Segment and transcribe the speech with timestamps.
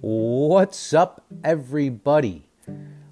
[0.00, 2.48] What's up, everybody?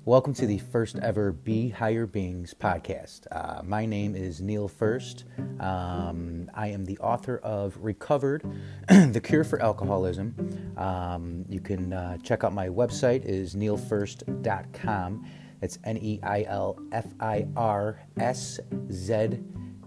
[0.04, 3.26] Welcome to the first ever Be Higher Beings podcast.
[3.30, 5.24] Uh, my name is Neil Firszt.
[5.60, 8.44] Um, I am the author of Recovered,
[8.88, 10.74] The Cure for Alcoholism.
[10.76, 15.26] Um, you can uh, check out my website is neilfirszt.com.
[15.62, 15.78] It's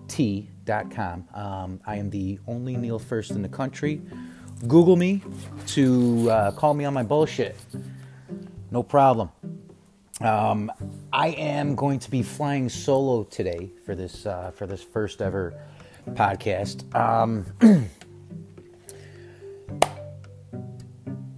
[0.05, 1.27] N-E-I-L-F-I-R-S-Z-T.com.
[1.33, 4.01] Um, I am the only Neil Firszt in the country.
[4.67, 5.21] Google me
[5.67, 7.57] to uh, call me on my bullshit.
[8.71, 9.29] No problem.
[10.21, 10.71] Um,
[11.11, 15.53] I am going to be flying solo today for this uh, for this first ever
[16.11, 16.95] podcast.
[16.95, 17.45] Um,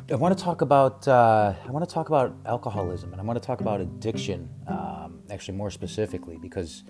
[0.09, 3.42] I want to talk about uh, I want to talk about alcoholism and I want
[3.42, 4.48] to talk about addiction.
[4.68, 6.84] Um, actually, more specifically, because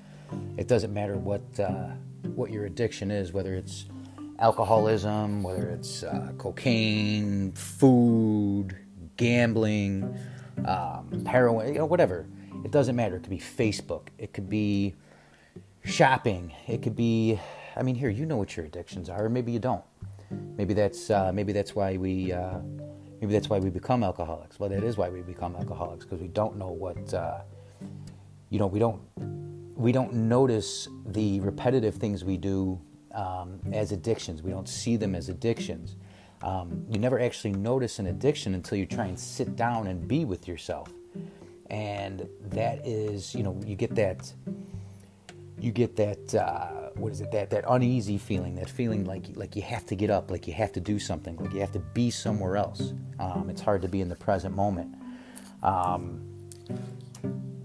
[0.58, 1.92] it doesn't matter what uh,
[2.36, 3.86] what your addiction is, whether it's
[4.40, 8.78] alcoholism, whether it's uh, cocaine, food,
[9.18, 10.18] gambling,
[10.66, 12.28] um, heroin, you know, whatever.
[12.64, 13.16] It doesn't matter.
[13.16, 14.08] It could be Facebook.
[14.18, 14.96] It could be
[15.84, 16.54] shopping.
[16.68, 17.40] It could be,
[17.76, 19.84] I mean, here you know what your addictions are, or maybe you don't.
[20.58, 22.60] Maybe that's uh, maybe that's why we uh,
[23.22, 24.60] maybe that's why we become alcoholics.
[24.60, 27.40] Well, that is why we become alcoholics because we don't know what uh,
[28.50, 28.68] you know.
[28.68, 29.02] We don't
[29.78, 32.82] we don't notice the repetitive things we do
[33.14, 34.42] um, as addictions.
[34.42, 35.96] We don't see them as addictions.
[36.42, 40.26] Um, you never actually notice an addiction until you try and sit down and be
[40.26, 40.92] with yourself.
[41.70, 44.32] And that is, you know, you get that,
[45.60, 49.56] you get that, uh, what is it, that, that uneasy feeling, that feeling like, like
[49.56, 51.80] you have to get up, like you have to do something, like you have to
[51.80, 52.94] be somewhere else.
[53.20, 54.96] Um, it's hard to be in the present moment.
[55.62, 56.22] Um,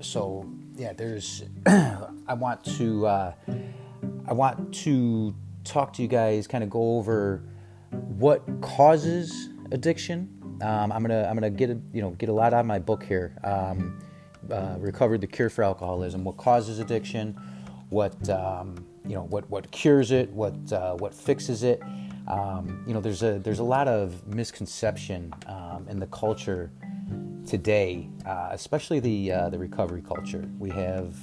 [0.00, 3.32] so, yeah, there's, I want to, uh,
[4.26, 7.42] I want to talk to you guys, kind of go over
[7.90, 10.28] what causes addiction.
[10.62, 12.78] Um, I'm gonna I'm gonna get a, you know get a lot out of my
[12.78, 13.36] book here.
[13.42, 13.98] Um,
[14.50, 16.24] uh, recovered the cure for alcoholism.
[16.24, 17.38] What causes addiction?
[17.90, 20.30] What um, you know what what cures it?
[20.30, 21.82] What uh, what fixes it?
[22.28, 26.70] Um, you know there's a there's a lot of misconception um, in the culture
[27.46, 30.48] today, uh, especially the uh, the recovery culture.
[30.58, 31.16] We have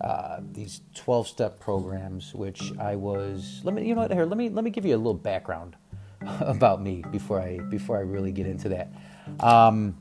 [0.00, 4.36] uh, these 12 step programs which I was let me you know what here let
[4.36, 5.76] me let me give you a little background
[6.40, 8.92] about me before I before I really get into that.
[9.40, 9.96] Um,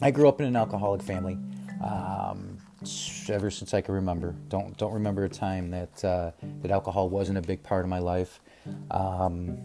[0.00, 1.38] I grew up in an alcoholic family.
[1.84, 2.58] Um,
[3.28, 4.34] ever since I can remember.
[4.48, 6.30] Don't don't remember a time that uh,
[6.62, 8.40] that alcohol wasn't a big part of my life.
[8.90, 9.58] Um,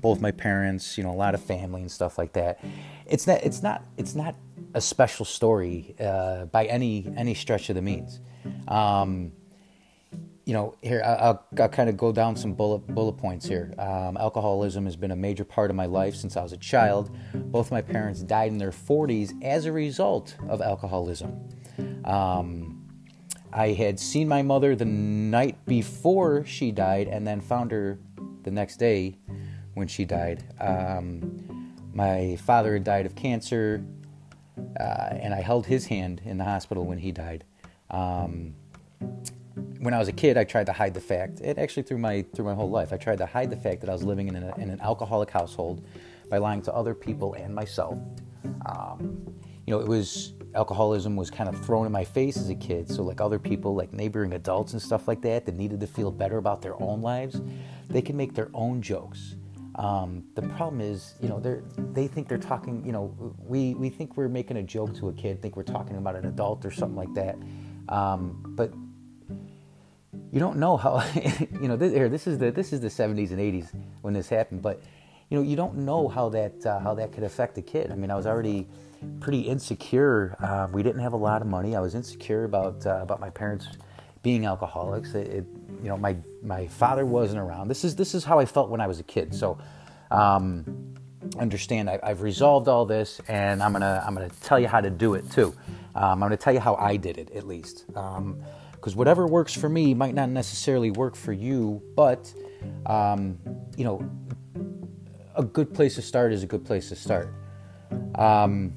[0.00, 2.62] both my parents you know a lot of family and stuff like that
[3.08, 4.34] it's not it's not it's not
[4.74, 8.20] a special story uh, by any any stretch of the means
[8.68, 9.32] um,
[10.46, 13.74] you know, here I'll, I'll, kind of go down some bullet bullet points here.
[13.78, 17.10] Um, alcoholism has been a major part of my life since I was a child.
[17.34, 21.48] Both my parents died in their 40s as a result of alcoholism.
[22.04, 22.86] Um,
[23.52, 27.98] I had seen my mother the night before she died, and then found her
[28.44, 29.16] the next day
[29.74, 30.44] when she died.
[30.60, 31.55] Um,
[31.96, 33.82] my father had died of cancer,
[34.78, 37.44] uh, and I held his hand in the hospital when he died.
[37.90, 38.54] Um,
[39.78, 42.22] when I was a kid, I tried to hide the fact, and actually through my
[42.34, 44.36] through my whole life, I tried to hide the fact that I was living in,
[44.36, 45.86] in an alcoholic household
[46.28, 47.98] by lying to other people and myself.
[48.66, 49.34] Um,
[49.66, 52.90] you know, it was alcoholism was kind of thrown in my face as a kid.
[52.90, 56.10] So like other people, like neighboring adults and stuff like that, that needed to feel
[56.10, 57.40] better about their own lives,
[57.88, 59.36] they can make their own jokes.
[59.76, 61.38] Um, the problem is, you know,
[61.92, 62.84] they think they're talking.
[62.84, 65.96] You know, we we think we're making a joke to a kid, think we're talking
[65.96, 67.36] about an adult or something like that.
[67.88, 68.72] Um, but
[70.32, 71.04] you don't know how
[71.60, 73.68] you know this, here, this is the this is the 70s and 80s
[74.00, 74.82] when this happened but
[75.28, 77.90] you know you don't know how that uh, how that could affect a kid.
[77.90, 78.66] I mean i was already
[79.20, 80.36] pretty insecure.
[80.40, 81.76] Uh, we didn't have a lot of money.
[81.76, 83.66] I was insecure about uh, about my parents
[84.26, 85.44] being alcoholics it, it,
[85.82, 88.80] you know my my father wasn't around this is this is how i felt when
[88.80, 89.56] i was a kid so
[90.10, 90.94] um,
[91.38, 94.90] understand I, have resolved all this and i'm gonna i'm gonna tell you how to
[94.90, 95.54] do it too
[95.96, 97.86] um, I'm to tell you how I did it, at least.
[97.86, 102.32] Because um, whatever works for me might not necessarily work for you, but,
[102.84, 103.38] um,
[103.78, 104.08] you know,
[105.34, 107.32] a good place to start is a good place to start.
[108.16, 108.74] Um,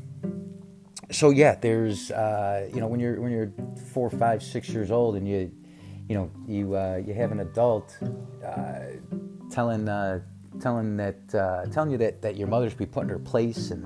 [1.11, 3.51] so yeah, there's uh, you know when you're when you're
[3.93, 5.51] four, five, six years old and you
[6.07, 7.97] you know you uh, you have an adult
[8.45, 8.79] uh,
[9.51, 10.21] telling uh,
[10.59, 13.71] telling that uh, telling you that that your mother should be put in her place
[13.71, 13.85] and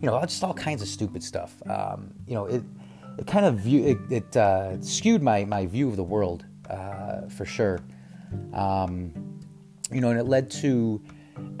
[0.00, 1.54] you know, just all kinds of stupid stuff.
[1.68, 2.62] Um, you know, it
[3.18, 6.44] it kind of view it, it uh, skewed my my view of the world
[7.30, 7.80] for sure.
[8.52, 9.12] Um,
[9.92, 11.00] you know, and it led to,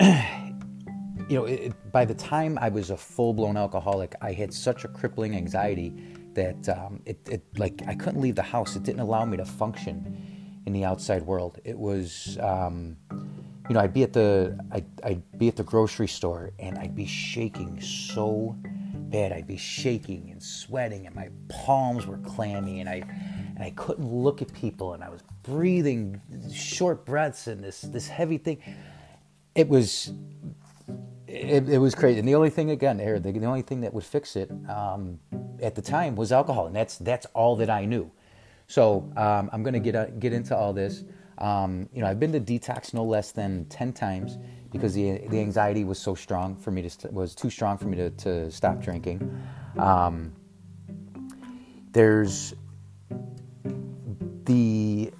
[1.28, 4.84] you know, it, by the time I was a full blown alcoholic, I had such
[4.84, 5.92] a crippling anxiety
[6.34, 8.76] that um, it, it, like, I couldn't leave the house.
[8.76, 11.58] It didn't allow me to function in the outside world.
[11.64, 12.96] It was, um,
[13.68, 16.94] you know, I'd be at the, I'd, I'd be at the grocery store and I'd
[16.94, 18.56] be shaking so
[19.06, 19.32] bad.
[19.32, 23.02] I'd be shaking and sweating, and my palms were clammy, and I
[23.54, 26.20] and I couldn't look at people, and I was breathing
[26.52, 28.58] short breaths and this this heavy thing.
[29.54, 30.12] It was
[31.36, 34.04] it, it was crazy, and the only thing again, the, the only thing that would
[34.04, 35.18] fix it um,
[35.62, 38.10] at the time was alcohol, and that's that's all that I knew.
[38.66, 41.04] So um, I'm going to get uh, get into all this.
[41.38, 44.38] Um, you know, I've been to detox no less than ten times
[44.72, 47.86] because the, the anxiety was so strong for me to st- was too strong for
[47.86, 49.38] me to, to stop drinking.
[49.78, 50.32] Um,
[51.92, 52.54] there's
[54.44, 55.10] the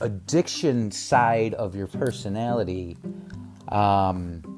[0.00, 2.96] addiction side of your personality.
[3.68, 4.55] Um,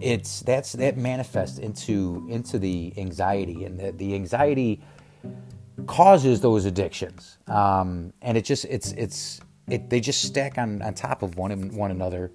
[0.00, 4.82] it's that's that manifests into into the anxiety, and the, the anxiety
[5.86, 7.38] causes those addictions.
[7.46, 11.74] Um, and it just it's it's it, they just stack on, on top of one
[11.74, 12.32] one another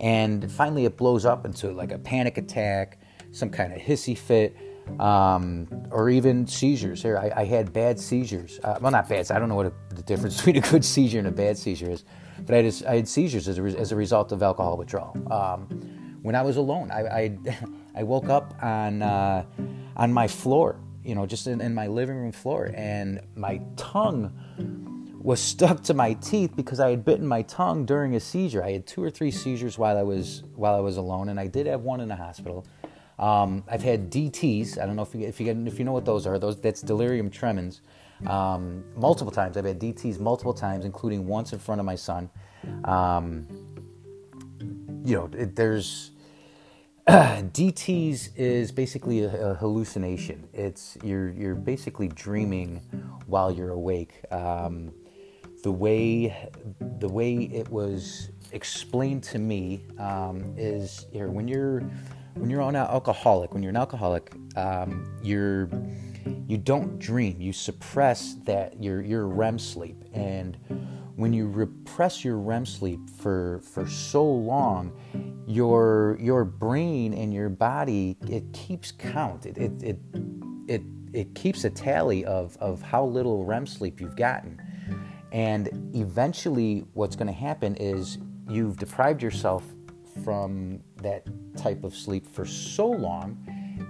[0.00, 2.98] and finally, it blows up into like a panic attack,
[3.32, 4.56] some kind of hissy fit,
[4.98, 7.02] um, or even seizures.
[7.02, 8.58] Here, I, I had bad seizures.
[8.64, 9.30] Uh, well, not bad.
[9.30, 11.90] I don't know what a, the difference between a good seizure and a bad seizure
[11.90, 12.04] is,
[12.46, 15.14] but I, just, I had seizures as a, as a result of alcohol withdrawal.
[15.30, 17.38] Um, when I was alone, I, I,
[17.94, 19.44] I woke up on uh,
[19.96, 24.32] on my floor, you know, just in, in my living room floor, and my tongue
[25.22, 28.64] was stuck to my teeth because I had bitten my tongue during a seizure.
[28.64, 31.46] I had two or three seizures while I was while I was alone, and I
[31.46, 32.66] did have one in the hospital.
[33.18, 34.80] Um, I've had DTS.
[34.80, 36.38] I don't know if you if you if you know what those are.
[36.38, 37.80] Those that's delirium tremens.
[38.26, 39.56] Um, multiple times.
[39.56, 42.28] I've had DTS multiple times, including once in front of my son.
[42.84, 43.46] Um,
[45.04, 46.10] you know, it, there's
[47.08, 50.48] DTS is basically a, a, hallucination.
[50.52, 52.76] It's you're you're basically dreaming
[53.26, 54.20] while you're awake.
[54.30, 54.92] Um,
[55.62, 56.50] the way
[56.98, 61.80] the way it was explained to me um, is when you're
[62.34, 65.68] when you're on an alcoholic when you're an alcoholic um, you're
[66.46, 70.56] you don't dream you suppress that your your REM sleep and
[71.20, 74.90] when you repress your REM sleep for for so long
[75.46, 79.44] your your brain and your body it keeps count.
[79.44, 79.98] It it it
[80.66, 80.82] it,
[81.12, 84.60] it keeps a tally of of how little REM sleep you've gotten.
[85.30, 88.18] And eventually, what's going to happen is
[88.48, 89.64] you've deprived yourself
[90.24, 91.26] from that
[91.56, 93.38] type of sleep for so long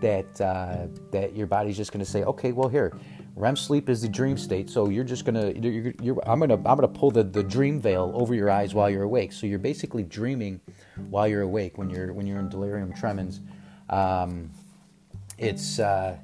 [0.00, 2.92] that uh, that your body's just going to say, okay, well here,
[3.36, 6.76] REM sleep is the dream state, so you're just gonna, you're, you're, I'm gonna, I'm
[6.76, 9.32] gonna pull the, the dream veil over your eyes while you're awake.
[9.32, 10.60] So you're basically dreaming
[11.08, 13.40] while you're awake when you're when you're in delirium tremens.
[13.88, 14.50] Um,
[15.38, 16.16] it's uh,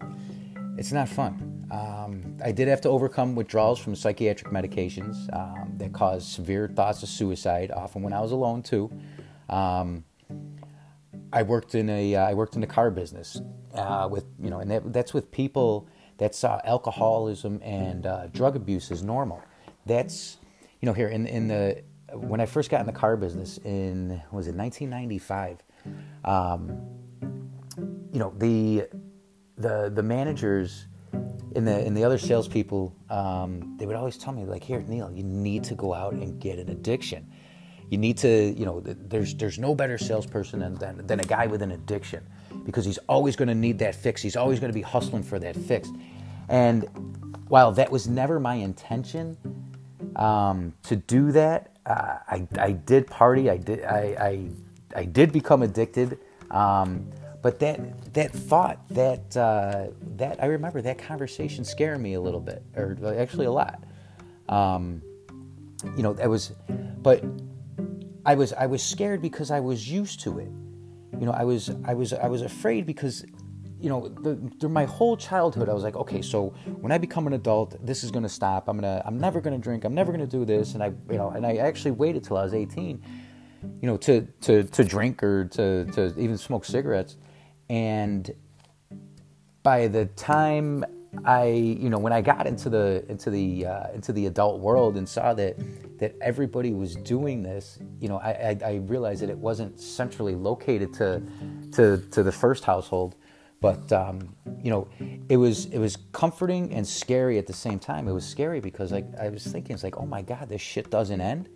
[0.77, 1.67] it's not fun.
[1.71, 7.03] Um, I did have to overcome withdrawals from psychiatric medications um, that caused severe thoughts
[7.03, 8.91] of suicide, often when I was alone too.
[9.49, 10.05] Um,
[11.33, 13.41] I worked in a uh, I worked in the car business
[13.75, 15.89] uh, with you know, and that, that's with people
[16.19, 19.43] that saw alcoholism and uh, drug abuse as normal.
[19.85, 20.39] That's
[20.81, 21.83] you know here in in the
[22.13, 25.63] when I first got in the car business in was it 1995.
[26.25, 26.81] Um,
[28.13, 28.89] you know the
[29.57, 34.45] the the managers and the and the other salespeople, um, they would always tell me
[34.45, 37.31] like, "Here, Neil, you need to go out and get an addiction.
[37.89, 41.47] You need to, you know, there's there's no better salesperson than than, than a guy
[41.47, 42.27] with an addiction
[42.67, 44.21] because he's always going to need that fix.
[44.21, 45.89] He's always going to be hustling for that fix.
[46.49, 46.85] And
[47.49, 49.37] while that was never my intention
[50.17, 53.49] um, to do that, uh, I I did party.
[53.49, 54.51] I did I I,
[55.01, 56.19] I did become addicted.
[56.51, 57.09] Um,
[57.43, 62.41] but that that thought, that uh, that I remember that conversation scared me a little
[62.41, 63.85] bit, or actually a lot.
[64.49, 65.03] Um,
[65.97, 66.53] you know, that was,
[67.03, 67.23] but
[68.25, 70.51] I was I was scared because I was used to it.
[71.19, 73.25] You know, I was I was I was afraid because
[73.79, 76.49] you know, the, through my whole childhood, I was like, okay, so
[76.81, 78.69] when I become an adult, this is gonna stop.
[78.69, 79.85] I'm gonna, I'm never gonna drink.
[79.85, 80.75] I'm never gonna do this.
[80.75, 83.03] And I, you know, and I actually waited till I was 18,
[83.83, 87.17] you know, to to to drink or to to even smoke cigarettes.
[87.69, 88.31] And
[89.63, 90.85] by the time
[91.25, 94.97] I, you know, when I got into the into the uh, into the adult world
[94.97, 95.57] and saw that
[95.99, 100.35] that everybody was doing this, you know, I, I, I realized that it wasn't centrally
[100.35, 101.23] located to
[101.73, 103.17] to to the Firszt household,
[103.61, 104.89] But um, you know,
[105.29, 108.09] it was it was comforting and scary at the same time.
[108.09, 110.91] It was scary because like I was thinking, it's like, oh my god, this shit
[110.91, 111.49] doesn't end.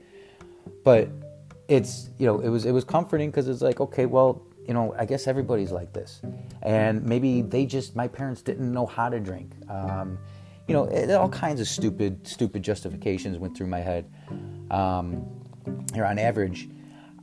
[0.84, 1.10] But
[1.68, 4.94] it's you know, it was it was comforting because it's like, okay, well, you know,
[4.96, 6.22] I guess everybody's like this,
[6.62, 9.50] and maybe they just my parents didn't know how to drink.
[9.68, 10.16] Um,
[10.68, 14.08] you know, it, all kinds of stupid stupid justifications went through my head.
[14.70, 15.26] Um,
[15.92, 16.68] here, on average,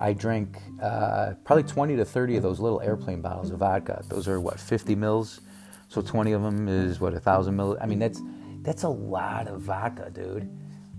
[0.01, 4.03] I drink uh, probably 20 to 30 of those little airplane bottles of vodka.
[4.09, 5.39] Those are what 50 mils,
[5.87, 7.77] so 20 of them is what a thousand mil.
[7.79, 8.21] I mean, that's
[8.61, 10.49] that's a lot of vodka, dude.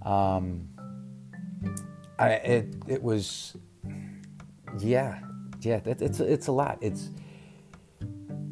[0.01, 0.67] Um,
[2.19, 3.55] I, it it was,
[4.81, 5.21] yeah,
[5.61, 5.81] yeah.
[5.81, 6.79] That, it's it's a lot.
[6.81, 7.11] It's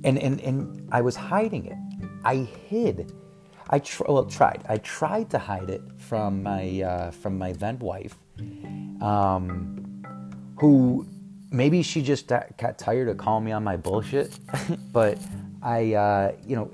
[0.05, 1.79] and and and I was hiding it.
[2.25, 3.13] I hid.
[3.69, 4.65] I tr- well tried.
[4.69, 8.17] I tried to hide it from my uh, from my then wife,
[9.01, 10.03] um,
[10.59, 11.07] who
[11.51, 14.39] maybe she just got tired of calling me on my bullshit.
[14.93, 15.19] but
[15.63, 16.71] I, uh, you know,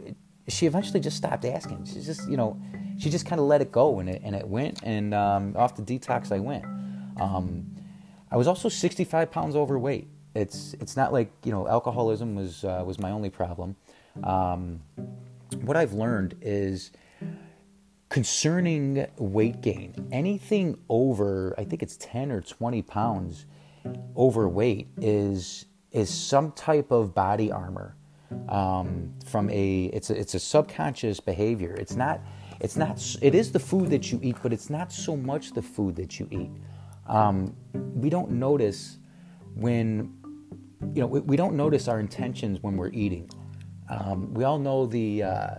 [0.48, 1.84] she eventually just stopped asking.
[1.86, 2.60] She just, you know,
[2.98, 4.82] she just kind of let it go, and it and it went.
[4.82, 6.64] And um, off the detox, I went.
[7.20, 7.66] Um,
[8.30, 10.08] I was also 65 pounds overweight.
[10.34, 13.76] It's it's not like you know alcoholism was uh, was my only problem.
[14.24, 14.80] Um,
[15.62, 16.90] what I've learned is
[18.08, 23.46] concerning weight gain, anything over I think it's 10 or 20 pounds
[24.16, 27.96] overweight is is some type of body armor
[28.48, 31.74] um, from a it's a it's a subconscious behavior.
[31.74, 32.20] It's not
[32.60, 35.62] it's not it is the food that you eat, but it's not so much the
[35.62, 36.50] food that you eat.
[37.06, 38.98] Um, we don't notice
[39.54, 40.14] when
[40.94, 43.30] you know we, we, don't notice our intentions when we're eating.
[43.88, 45.54] Um, we all know the uh,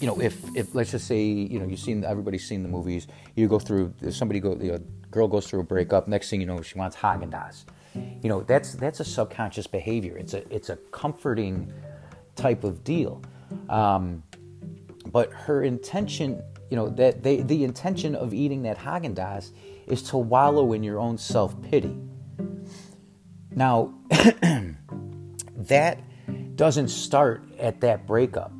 [0.00, 3.06] you know if if let's just say you know you've seen everybody's seen the movies.
[3.36, 6.08] You go through somebody go the girl goes through a breakup.
[6.08, 7.64] Next thing you know, she wants Haagen.
[7.94, 10.16] You know that's that's a subconscious behavior.
[10.16, 11.72] It's a it's a comforting
[12.36, 13.22] type of deal.
[13.68, 14.22] Um,
[15.06, 19.18] but her intention, you know, that they, the intention of eating that Haagen
[19.86, 21.96] is to wallow in your own self pity.
[23.54, 23.94] Now,
[25.56, 26.00] that
[26.56, 28.52] doesn't start at that breakup.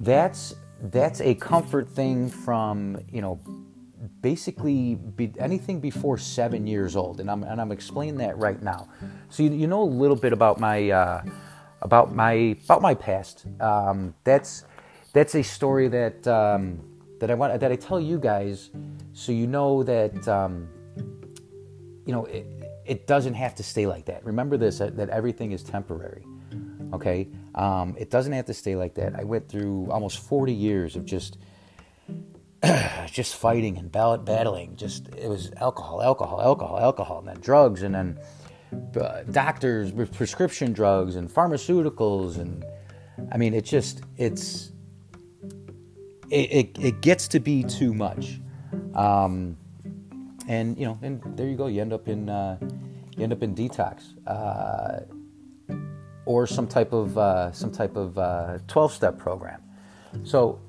[0.00, 3.40] That's that's a comfort thing from you know
[4.20, 8.88] basically be, anything before seven years old, and I'm and I'm explaining that right now.
[9.28, 11.22] So you, you know a little bit about my uh,
[11.82, 13.46] about my about my past.
[13.60, 14.64] Um, that's
[15.12, 16.80] that's a story that um,
[17.20, 18.70] that I want that I tell you guys,
[19.12, 20.68] so you know that um,
[22.06, 22.46] you know it,
[22.88, 24.24] it, doesn't have to stay like that.
[24.24, 26.24] Remember this that, that everything is temporary.
[26.92, 29.14] Okay, um, it doesn't have to stay like that.
[29.14, 31.38] I went through almost 40 years of just
[33.12, 34.76] just fighting and ballot battling.
[34.76, 38.18] Just it was alcohol, alcohol, alcohol, alcohol, and then drugs, and then
[39.00, 42.64] uh, doctors with prescription drugs and pharmaceuticals, and
[43.30, 44.72] I mean, it just it's
[46.30, 48.40] it, it, it gets to be too much.
[48.94, 49.56] Um,
[50.48, 51.68] and you know, and there you go.
[51.68, 52.58] You end up in uh,
[53.16, 55.00] you end up in detox uh,
[56.26, 59.62] or some type of uh, some type of twelve step program.
[60.24, 60.60] So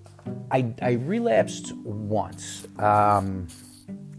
[0.51, 2.67] I, I relapsed once.
[2.77, 3.47] Um,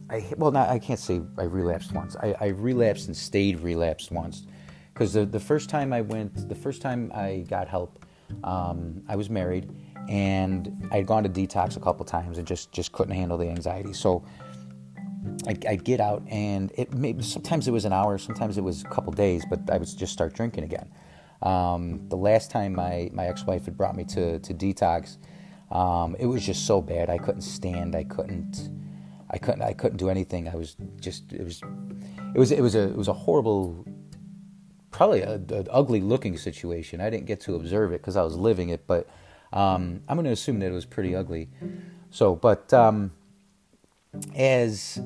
[0.09, 2.17] I well, not I can't say I relapsed once.
[2.17, 4.47] I, I relapsed and stayed relapsed once
[4.93, 8.05] because the the first time I went, the first time I got help,
[8.45, 9.71] um, I was married
[10.09, 13.93] and I'd gone to detox a couple times and just just couldn't handle the anxiety.
[13.93, 14.25] So
[15.47, 18.83] I'd, I'd get out and it maybe sometimes it was an hour, sometimes it was
[18.83, 20.89] a couple days, but I would just start drinking again.
[21.43, 25.17] Um, the last time my, my ex-wife had brought me to, to detox,
[25.71, 27.09] um, it was just so bad.
[27.11, 27.95] I couldn't stand.
[27.95, 28.71] I couldn't.
[29.31, 29.63] I couldn't.
[29.63, 30.49] I couldn't do anything.
[30.49, 31.33] I was just.
[31.33, 31.63] It was.
[32.35, 32.51] It was.
[32.51, 32.83] It was a.
[32.89, 33.87] It was a horrible.
[34.91, 37.01] Probably an ugly looking situation.
[37.01, 39.09] I didn't get to observe it because I was living it, but
[39.53, 41.49] um, I'm going to assume that it was pretty ugly.
[42.11, 43.13] So, but um,
[44.35, 45.01] as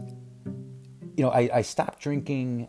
[1.17, 2.69] you know, I, I, stopped drinking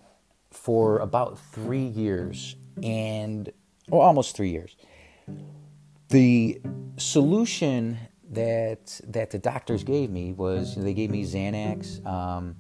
[0.52, 3.52] for about three years, and
[3.90, 4.76] or almost three years.
[6.10, 6.62] The
[6.98, 7.98] solution
[8.32, 12.06] that that the doctors gave me was they gave me Xanax.
[12.06, 12.56] Um,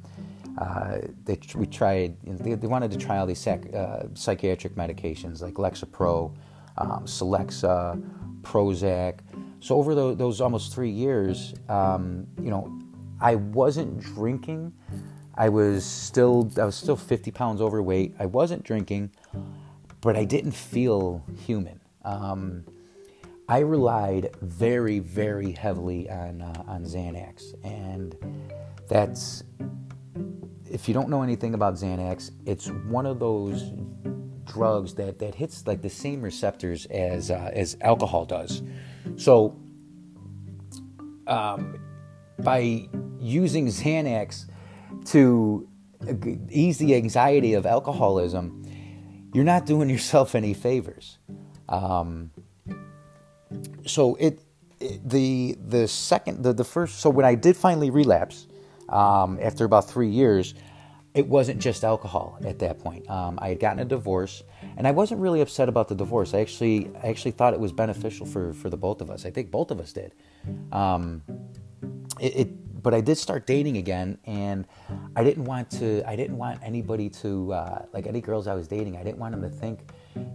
[0.57, 2.15] uh, they, we tried.
[2.23, 6.33] You know, they, they, wanted to try all these psych, uh, psychiatric medications like Lexapro,
[6.77, 8.01] um, Celexa,
[8.41, 9.19] Prozac.
[9.59, 12.79] So over the, those almost three years, um, you know,
[13.19, 14.73] I wasn't drinking.
[15.35, 18.15] I was still I was still 50 pounds overweight.
[18.19, 19.11] I wasn't drinking,
[20.01, 21.79] but I didn't feel human.
[22.03, 22.65] Um,
[23.47, 28.15] I relied very, very heavily on uh, on Xanax, and
[28.87, 29.43] that's
[30.69, 33.71] if you don't know anything about Xanax, it's one of those
[34.45, 38.63] drugs that, that hits like the same receptors as uh, as alcohol does.
[39.15, 39.57] So,
[41.27, 41.79] um,
[42.39, 42.87] by
[43.19, 44.45] using Xanax
[45.05, 45.67] to
[46.49, 48.63] ease the anxiety of alcoholism,
[49.33, 51.17] you're not doing yourself any favors.
[51.69, 52.31] Um,
[53.85, 54.41] so it,
[54.79, 58.47] the the second the, the first so when I did finally relapse
[58.89, 60.53] um, after about three years,
[61.13, 63.09] it wasn't just alcohol at that point.
[63.09, 64.43] Um, I had gotten a divorce,
[64.77, 66.33] and I wasn't really upset about the divorce.
[66.33, 69.25] I actually I actually thought it was beneficial for for the both of us.
[69.25, 70.13] I think both of us did.
[70.71, 71.23] Um,
[72.19, 74.67] it, it but I did start dating again, and
[75.15, 76.07] I didn't want to.
[76.07, 78.95] I didn't want anybody to uh, like any girls I was dating.
[78.95, 79.79] I didn't want them to think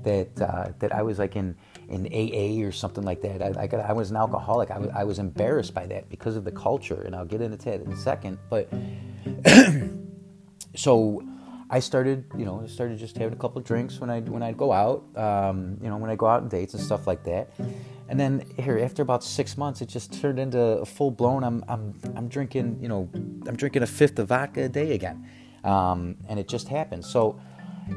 [0.03, 1.55] that uh, that I was like in
[1.89, 3.41] in AA or something like that.
[3.41, 4.73] I, I, I was an alcoholic.
[4.73, 7.57] I was, I was embarrassed by that because of the culture, and I'll get into
[7.57, 8.37] that in a second.
[8.49, 8.69] But
[10.75, 11.23] so
[11.73, 14.73] I started, you know, started just having a couple drinks when I when I'd go
[14.73, 17.53] out, um, you know, when I go out on dates and stuff like that.
[18.09, 21.45] And then here, after about six months, it just turned into a full blown.
[21.45, 25.25] I'm I'm I'm drinking, you know, I'm drinking a fifth of vodka a day again,
[25.63, 27.05] um, and it just happened.
[27.05, 27.41] So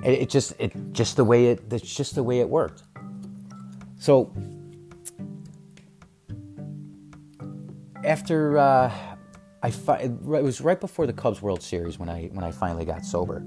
[0.03, 2.83] it, it just it just the way it it's just the way it worked.
[3.97, 4.31] So
[8.03, 8.91] after uh,
[9.63, 12.85] I fi- it was right before the Cubs World Series when I when I finally
[12.85, 13.43] got sober,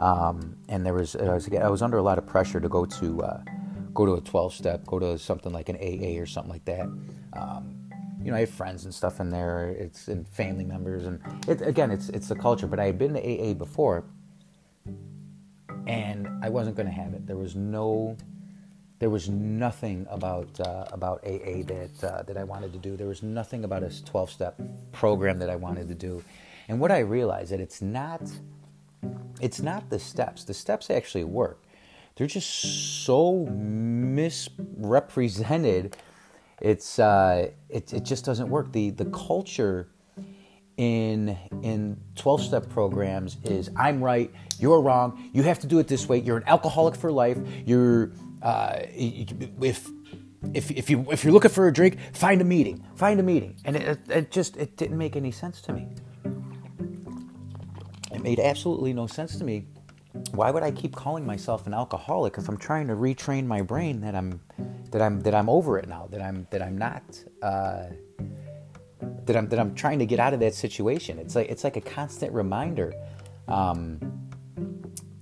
[0.00, 2.84] um, and there was I was I was under a lot of pressure to go
[2.84, 3.22] to.
[3.22, 3.42] Uh,
[3.92, 6.86] go to a 12 step, go to something like an AA or something like that.
[7.32, 7.80] Um,
[8.22, 9.68] you know, I have friends and stuff in there.
[9.68, 12.66] It's and family members, and it, again, it's it's the culture.
[12.66, 14.04] But I had been to AA before,
[15.86, 17.26] and I wasn't going to have it.
[17.26, 18.16] There was no,
[18.98, 22.96] there was nothing about uh, about AA that uh, that I wanted to do.
[22.96, 24.60] There was nothing about a 12 step
[24.92, 26.22] program that I wanted to do.
[26.68, 28.20] And what I realized that it's not,
[29.40, 30.44] it's not the steps.
[30.44, 31.60] The steps actually work
[32.20, 35.96] they're just so misrepresented.
[36.60, 38.72] It's uh, it, it just doesn't work.
[38.72, 39.88] The the culture
[40.76, 45.88] in in 12 step programs is I'm right, you're wrong, you have to do it
[45.88, 49.88] this way, you're an alcoholic for life, you're uh, if
[50.52, 53.56] if, if you if you're looking for a drink, find a meeting, find a meeting,
[53.64, 55.88] and it, it just it didn't make any sense to me.
[58.20, 59.64] It made absolutely no sense to me
[60.32, 64.02] why would I keep calling myself an alcoholic if I'm trying to retrain my brain
[64.02, 64.42] that I'm
[64.90, 67.02] that I'm that I'm over it now that I'm that I'm not
[67.42, 67.84] uh,
[69.24, 71.18] that I'm that I'm trying to get out of that situation.
[71.18, 72.92] It's like it's like a constant reminder.
[73.48, 74.28] Um,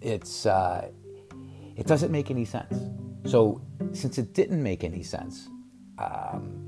[0.00, 0.88] it's uh,
[1.76, 2.80] it doesn't make any sense.
[3.30, 3.60] So
[3.92, 5.48] since it didn't make any sense,
[5.98, 6.64] um,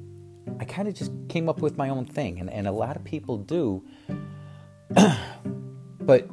[0.60, 3.02] I kind of just came up with my own thing, and, and a lot of
[3.02, 3.82] people do.
[6.00, 6.28] but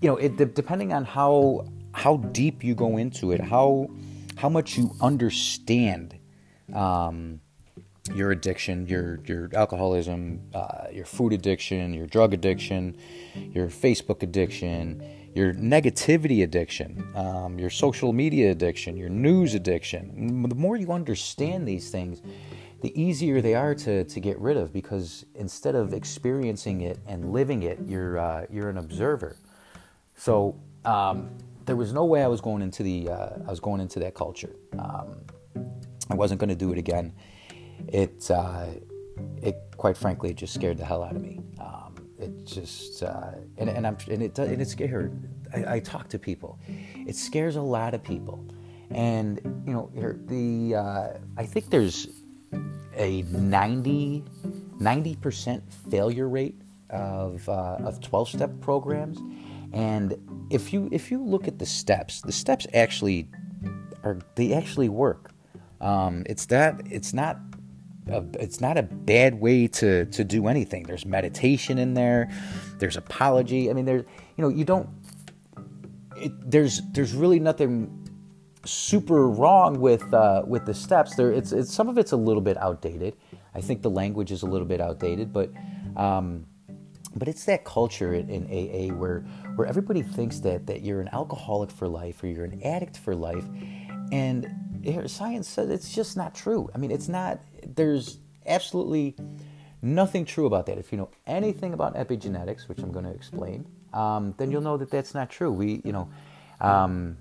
[0.00, 3.88] you know, it, depending on how how deep you go into it, how
[4.36, 6.16] how much you understand
[6.72, 7.40] um,
[8.14, 12.96] your addiction, your your alcoholism, uh, your food addiction, your drug addiction,
[13.52, 15.02] your Facebook addiction,
[15.34, 20.48] your negativity addiction, um, your social media addiction, your news addiction.
[20.48, 22.22] The more you understand these things,
[22.80, 27.32] the easier they are to, to get rid of because instead of experiencing it and
[27.32, 29.36] living it, you're uh, you're an observer.
[30.16, 31.30] So um,
[31.64, 34.14] there was no way I was going into the uh, I was going into that
[34.14, 34.54] culture.
[34.78, 35.16] Um,
[36.10, 37.12] I wasn't going to do it again.
[37.88, 38.66] It uh,
[39.42, 41.40] it quite frankly it just scared the hell out of me.
[41.58, 45.28] Um, it just uh, and, and I'm and it and it scared.
[45.52, 46.58] I, I, talk to people.
[47.06, 48.44] It scares a lot of people,
[48.90, 49.90] and you know
[50.26, 52.08] the uh, I think there's
[52.94, 54.24] a 90
[55.20, 59.18] percent failure rate of uh, of 12 step programs
[59.72, 60.16] and
[60.50, 63.28] if you if you look at the steps, the steps actually
[64.02, 65.30] are they actually work.
[65.80, 67.38] Um, it's that it's not
[68.10, 70.84] a, it's not a bad way to to do anything.
[70.84, 72.30] There's meditation in there.
[72.78, 73.70] There's apology.
[73.70, 74.04] I mean, there's
[74.36, 74.88] you know you don't.
[76.16, 77.97] It, there's there's really nothing
[78.64, 81.14] super wrong with uh, with the steps.
[81.14, 83.16] There, it's, it's some of it's a little bit outdated.
[83.54, 85.50] I think the language is a little bit outdated, but
[85.96, 86.46] um,
[87.14, 89.20] but it's that culture in, in AA where
[89.56, 93.14] where everybody thinks that that you're an alcoholic for life or you're an addict for
[93.14, 93.44] life,
[94.12, 94.48] and
[95.06, 96.70] science says it's just not true.
[96.74, 97.40] I mean, it's not.
[97.66, 99.16] There's absolutely
[99.82, 100.78] nothing true about that.
[100.78, 104.76] If you know anything about epigenetics, which I'm going to explain, um, then you'll know
[104.76, 105.52] that that's not true.
[105.52, 106.08] We, you know,
[106.60, 107.16] um,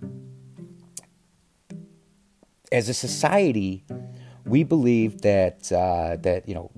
[2.72, 3.86] as a society,
[4.46, 6.72] we believe that uh, that you know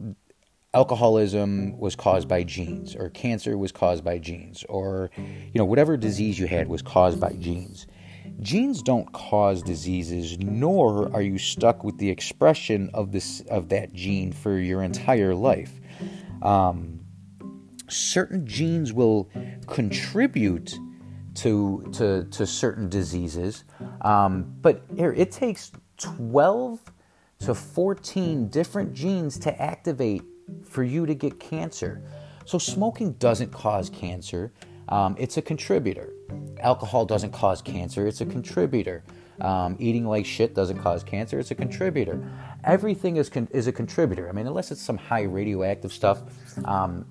[0.74, 5.98] alcoholism was caused by genes or cancer was caused by genes or you know whatever
[5.98, 7.88] disease you had was caused by genes
[8.42, 13.94] genes don't cause diseases, nor are you stuck with the expression of this of that
[13.94, 15.80] gene for your entire life.
[16.42, 17.02] Um,
[17.90, 19.30] certain genes will
[19.68, 20.78] contribute
[21.36, 23.64] to to to certain diseases,
[24.02, 26.80] um, but here it takes twelve
[27.40, 30.24] to fourteen different genes to activate
[30.66, 32.02] for you to get cancer.
[32.46, 34.52] So smoking doesn't cause cancer.
[34.90, 36.14] Um, it's a contributor.
[36.60, 39.04] Alcohol doesn't cause cancer, it's a contributor.
[39.40, 42.28] Um, eating like shit doesn't cause cancer, it's a contributor.
[42.64, 44.28] Everything is, con- is a contributor.
[44.28, 46.24] I mean, unless it's some high radioactive stuff,
[46.66, 47.06] um,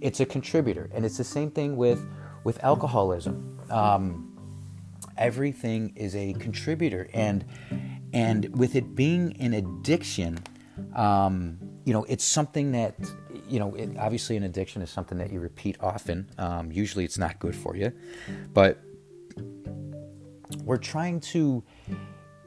[0.00, 0.90] it's a contributor.
[0.92, 2.04] And it's the same thing with,
[2.44, 3.58] with alcoholism.
[3.70, 4.30] Um,
[5.16, 7.08] everything is a contributor.
[7.12, 7.44] And,
[8.12, 10.38] and with it being an addiction,
[10.94, 12.94] um, you know, it's something that
[13.48, 16.30] you know, it, obviously, an addiction is something that you repeat often.
[16.38, 17.92] Um, usually, it's not good for you,
[18.52, 18.80] but
[20.64, 21.62] we're trying to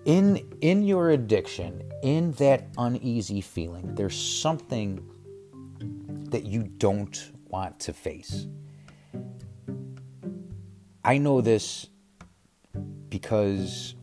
[0.06, 3.96] in in your addiction, in that uneasy feeling.
[3.96, 5.06] There's something
[6.30, 8.48] that you don't want to face.
[11.08, 11.88] I know this
[13.08, 13.96] because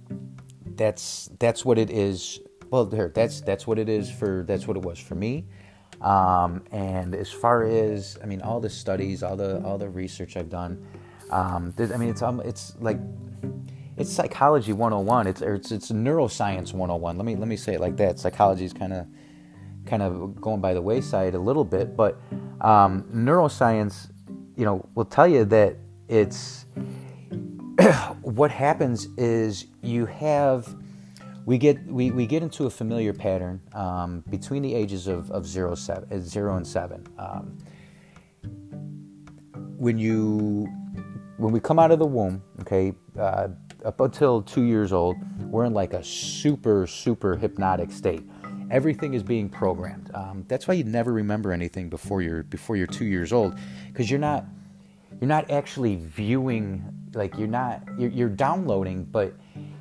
[0.64, 2.40] that's that's what it is.
[2.70, 4.42] Well, there, that's that's what it is for.
[4.48, 5.44] That's what it was for me.
[6.00, 10.38] Um, and as far as I mean, all the studies, all the all the research
[10.38, 10.82] I've done,
[11.30, 12.98] um, I mean, it's um, it's like
[13.98, 15.26] it's psychology 101.
[15.26, 17.18] It's it's it's neuroscience 101.
[17.18, 18.18] Let me let me say it like that.
[18.18, 19.06] Psychology is kind of
[19.84, 22.18] kind of going by the wayside a little bit, but
[22.62, 24.10] um, neuroscience,
[24.56, 25.76] you know, will tell you that
[26.08, 26.63] it's
[28.22, 30.74] what happens is you have
[31.46, 35.46] we get we, we get into a familiar pattern um, between the ages of, of
[35.46, 37.06] zero, seven, uh, and seven.
[37.18, 37.58] Um,
[39.76, 40.68] when you
[41.36, 43.48] when we come out of the womb, okay, uh,
[43.84, 45.16] up until two years old,
[45.50, 48.22] we're in like a super super hypnotic state.
[48.70, 50.10] Everything is being programmed.
[50.14, 53.58] Um, that's why you never remember anything before you're before you're two years old,
[53.88, 54.46] because you're not
[55.20, 59.34] you're not actually viewing like you're not you're, you're downloading, but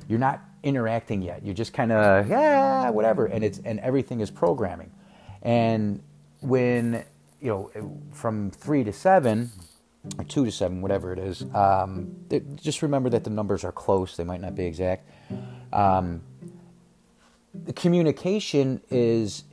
[0.08, 1.44] you're not interacting yet.
[1.44, 4.90] You're just kind of yeah, whatever, and it's and everything is programming.
[5.42, 6.02] And
[6.40, 7.04] when
[7.40, 7.70] you know
[8.12, 9.50] from three to seven,
[10.18, 13.72] or two to seven, whatever it is, um, it, just remember that the numbers are
[13.72, 14.16] close.
[14.16, 15.08] They might not be exact.
[15.72, 16.22] Um,
[17.64, 19.44] the communication is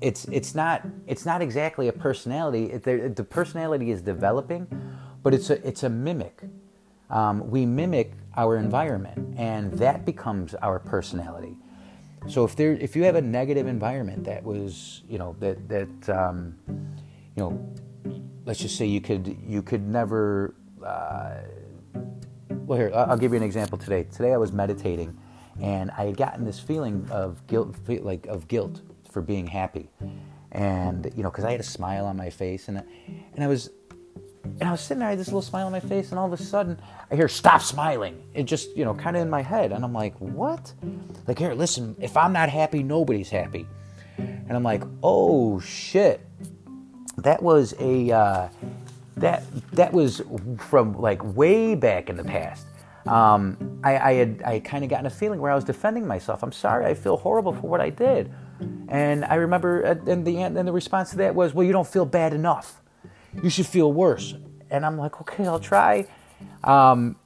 [0.00, 2.72] it's it's not it's not exactly a personality.
[2.72, 4.66] It, the personality is developing,
[5.22, 6.42] but it's a it's a mimic.
[7.10, 11.56] Um, we mimic our environment, and that becomes our personality.
[12.28, 16.08] So if there, if you have a negative environment that was, you know, that that,
[16.08, 16.56] um,
[17.36, 17.72] you know,
[18.46, 20.54] let's just say you could you could never.
[20.84, 21.38] Uh,
[22.50, 24.04] well, here I'll give you an example today.
[24.04, 25.18] Today I was meditating,
[25.60, 29.90] and I had gotten this feeling of guilt, like of guilt for being happy,
[30.52, 32.82] and you know, because I had a smile on my face, and
[33.34, 33.70] and I was
[34.44, 36.32] and I was sitting there, I had this little smile on my face, and all
[36.32, 38.22] of a sudden, I hear, stop smiling.
[38.34, 39.72] It just, you know, kind of in my head.
[39.72, 40.72] And I'm like, what?
[41.26, 43.66] Like, here, listen, if I'm not happy, nobody's happy.
[44.18, 46.26] And I'm like, oh, shit.
[47.18, 48.48] That was a, uh,
[49.16, 50.22] that, that was
[50.58, 52.66] from like way back in the past.
[53.06, 56.42] Um, I, I had, I kind of gotten a feeling where I was defending myself.
[56.42, 58.32] I'm sorry, I feel horrible for what I did.
[58.88, 62.04] And I remember, and the, and the response to that was, well, you don't feel
[62.04, 62.81] bad enough
[63.42, 64.34] you should feel worse.
[64.70, 66.06] And I'm like, okay, I'll try.
[66.64, 67.16] Um,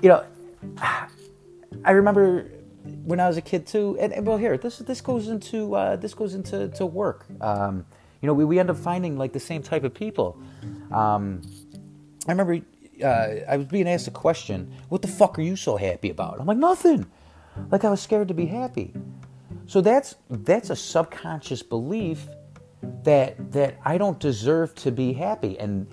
[0.00, 0.24] you know,
[1.84, 2.50] I remember
[3.04, 3.96] when I was a kid too.
[4.00, 7.26] And, and well, here this this goes into uh, this goes into to work.
[7.40, 7.86] Um,
[8.20, 10.38] you know, we, we end up finding like the same type of people.
[10.92, 11.42] Um,
[12.28, 12.60] I remember
[13.02, 13.06] uh,
[13.48, 16.46] I was being asked a question, "What the fuck are you so happy about?" I'm
[16.46, 17.06] like, "Nothing."
[17.70, 18.94] Like I was scared to be happy.
[19.66, 22.26] So that's that's a subconscious belief
[23.04, 25.58] that that I don't deserve to be happy.
[25.58, 25.86] And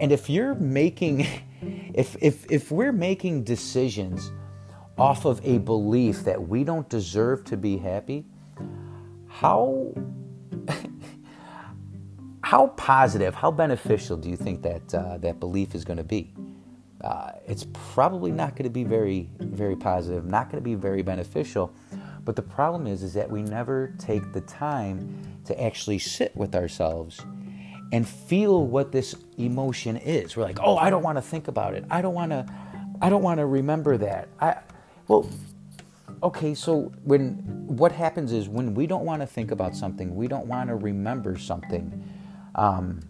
[0.00, 1.26] and if you're making
[1.94, 4.32] if if if we're making decisions
[4.98, 8.24] off of a belief that we don't deserve to be happy
[9.28, 9.92] how
[12.42, 16.32] how positive how beneficial do you think that uh, that belief is going to be?
[17.02, 21.02] Uh, it's probably not going to be very very positive not going to be very
[21.02, 21.72] beneficial
[22.26, 26.56] but the problem is, is that we never take the time to actually sit with
[26.56, 27.20] ourselves
[27.92, 30.36] and feel what this emotion is.
[30.36, 31.86] We're like, oh, I don't want to think about it.
[31.90, 32.46] I don't want to.
[33.02, 34.28] I don't want to remember that.
[34.40, 34.58] I,
[35.08, 35.30] well,
[36.22, 36.54] okay.
[36.54, 37.34] So when
[37.68, 40.76] what happens is when we don't want to think about something, we don't want to
[40.76, 42.04] remember something.
[42.56, 43.02] Um,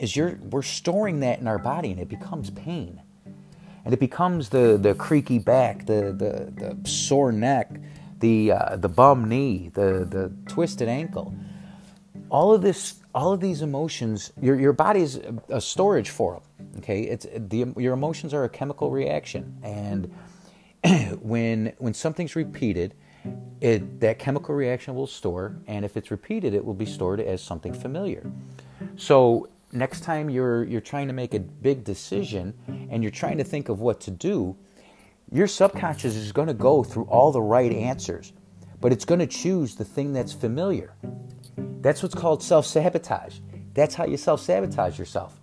[0.00, 3.02] is you're we're storing that in our body and it becomes pain.
[3.84, 7.72] and it becomes the the creaky back, the the, the sore neck,
[8.22, 11.34] the uh, the bum knee, the the twisted ankle.
[12.30, 16.68] All of this, all of these emotions, your your body is a storage for them.
[16.78, 20.10] Okay, it's the your emotions are a chemical reaction, and
[21.20, 22.94] when when something's repeated,
[23.60, 27.42] it that chemical reaction will store, and if it's repeated, it will be stored as
[27.42, 28.30] something familiar.
[28.96, 32.54] So next time you're you're trying to make a big decision
[32.90, 34.56] and you're trying to think of what to do,
[35.32, 38.32] your subconscious is going to go through all the right answers,
[38.80, 40.94] but it's going to choose the thing that's familiar.
[41.80, 43.38] That's what's called self sabotage.
[43.74, 45.40] That's how you self sabotage yourself.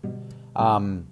[0.56, 1.08] Um,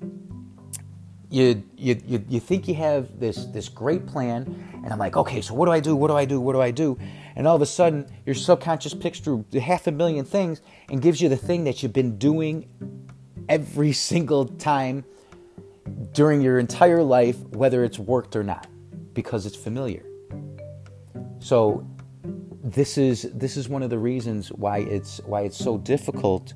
[1.29, 4.43] you, you, you, you think you have this, this great plan,
[4.83, 5.95] and I'm like, okay, so what do I do?
[5.95, 6.39] What do I do?
[6.39, 6.97] What do I do?
[7.35, 11.19] And all of a sudden, your subconscious picks through half a million things and gives
[11.19, 12.69] you the thing that you've been doing
[13.49, 15.03] every single time
[16.11, 18.67] during your entire life, whether it's worked or not,
[19.13, 20.05] because it's familiar.
[21.39, 21.87] So
[22.63, 26.53] this is this is one of the reasons why it's why it's so difficult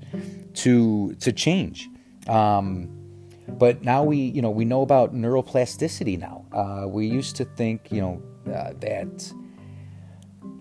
[0.56, 1.89] to to change.
[2.28, 2.89] Um,
[3.48, 6.46] but now we you know we know about neuroplasticity now.
[6.52, 8.22] Uh, we used to think you know
[8.54, 9.34] uh, that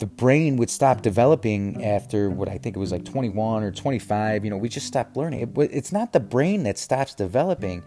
[0.01, 4.45] the brain would stop developing after what I think it was like 21 or 25.
[4.45, 5.41] You know, we just stopped learning.
[5.41, 7.85] It, it's not the brain that stops developing,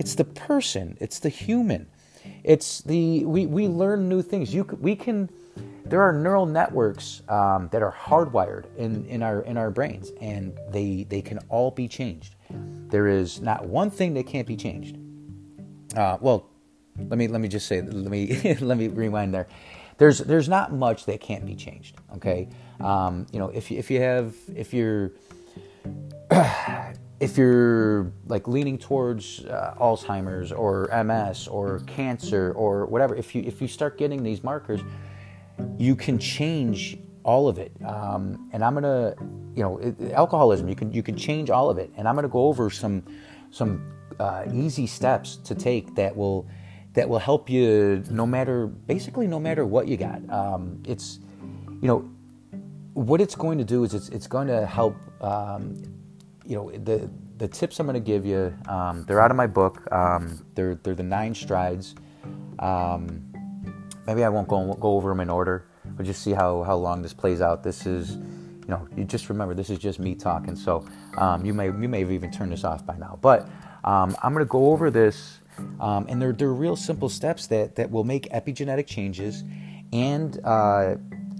[0.00, 1.86] it's the person, it's the human.
[2.42, 4.52] It's the we, we learn new things.
[4.54, 5.28] You we can
[5.84, 10.58] there are neural networks um, that are hardwired in, in our in our brains, and
[10.70, 12.34] they they can all be changed.
[12.88, 14.96] There is not one thing that can't be changed.
[15.94, 16.48] Uh, well,
[16.96, 19.48] let me let me just say let me let me rewind there
[19.98, 21.96] there's there's not much that can't be changed.
[22.16, 22.48] Okay,
[22.80, 25.12] um, you know if if you have if you're
[27.20, 33.42] if you're like leaning towards uh, Alzheimer's or MS or cancer or whatever, if you
[33.42, 34.80] if you start getting these markers,
[35.78, 37.72] you can change all of it.
[37.84, 39.14] Um, and I'm gonna,
[39.54, 40.66] you know, it, alcoholism.
[40.68, 41.92] You can you can change all of it.
[41.98, 43.04] And I'm gonna go over some
[43.50, 43.84] some
[44.18, 46.48] uh, easy steps to take that will
[46.94, 50.28] that will help you no matter basically no matter what you got.
[50.30, 51.18] Um, it's
[51.82, 52.10] you know
[52.94, 54.96] what it's going to do is it's it's going to help.
[55.20, 55.82] Um,
[56.50, 57.08] you know the
[57.38, 58.52] the tips I'm going to give you.
[58.68, 59.90] Um, they're out of my book.
[59.92, 61.94] Um, they're they're the nine strides.
[62.58, 63.24] Um,
[64.06, 65.66] maybe I won't go go over them in order.
[65.96, 67.62] We'll just see how how long this plays out.
[67.62, 70.56] This is you know you just remember this is just me talking.
[70.56, 70.84] So
[71.16, 73.18] um, you may you may have even turned this off by now.
[73.22, 73.48] But
[73.84, 75.38] I'm going to go over this
[75.80, 79.44] um, and they're, they're real simple steps that, that will make epigenetic changes
[79.92, 80.96] and uh,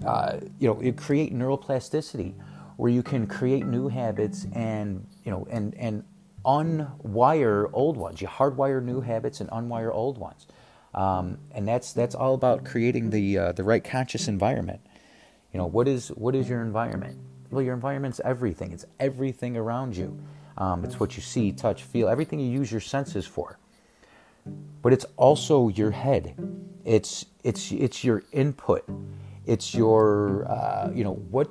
[0.06, 2.34] uh, you know create neuroplasticity
[2.80, 6.02] where you can create new habits and you know and and
[6.46, 8.20] unwire old ones.
[8.22, 10.46] You hardwire new habits and unwire old ones,
[10.94, 14.80] um, and that's that's all about creating the uh, the right conscious environment.
[15.52, 17.18] You know what is what is your environment?
[17.50, 18.72] Well, your environment's everything.
[18.72, 20.18] It's everything around you.
[20.56, 23.58] Um, it's what you see, touch, feel, everything you use your senses for
[24.82, 26.34] but it's also your head.
[26.84, 28.88] It's it's it's your input.
[29.46, 31.50] It's your uh, you know what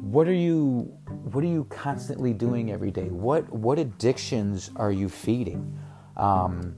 [0.00, 3.08] what are you what are you constantly doing every day?
[3.08, 5.78] What what addictions are you feeding?
[6.16, 6.76] Um,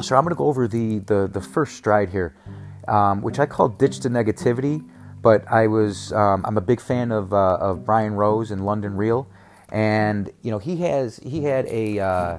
[0.00, 2.36] so I'm going to go over the, the the first stride here,
[2.88, 4.86] um, which I call ditch the negativity.
[5.22, 8.96] But I was um, I'm a big fan of uh, of Brian Rose and London
[8.96, 9.26] Real,
[9.70, 12.38] and you know he has he had a uh,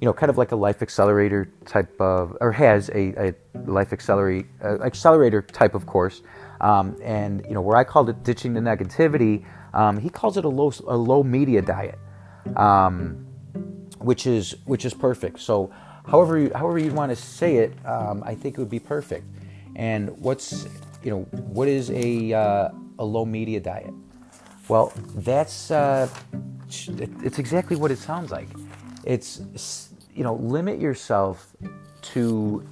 [0.00, 3.34] you know, kind of like a life accelerator type of, or has a, a
[3.66, 6.22] life accelerate, uh, accelerator type of course.
[6.66, 10.44] Um, and you know, where I called it ditching the negativity, um, he calls it
[10.44, 11.98] a low, a low media diet,
[12.56, 13.24] um,
[13.98, 15.38] which is which is perfect.
[15.38, 15.70] So,
[16.06, 19.26] however you, however you want to say it, um, I think it would be perfect.
[19.76, 20.66] And what's
[21.04, 21.22] you know,
[21.56, 23.94] what is a uh, a low media diet?
[24.68, 26.08] Well, that's uh,
[26.68, 28.48] it's exactly what it sounds like.
[29.04, 31.54] It's, you know, limit yourself
[32.14, 32.66] to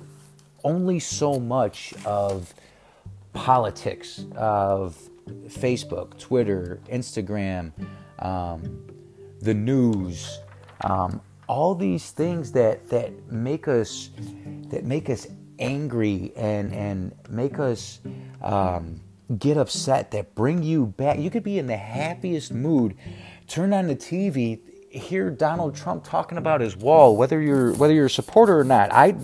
[0.64, 2.52] only so much of
[3.35, 4.97] politics, of
[5.49, 7.73] Facebook, Twitter, Instagram,
[8.20, 8.87] um,
[9.40, 10.38] the news,
[10.83, 14.11] um, all these things that, that make us
[14.70, 15.27] that make us
[15.59, 18.01] angry and and make us
[18.42, 19.01] um,
[19.38, 21.18] get upset that bring you back.
[21.18, 22.97] You could be in the happiest mood,
[23.47, 28.07] turn on the TV, hear Donald Trump talking about his wall, whether you're whether you're
[28.07, 28.92] a supporter or not.
[28.92, 29.16] I,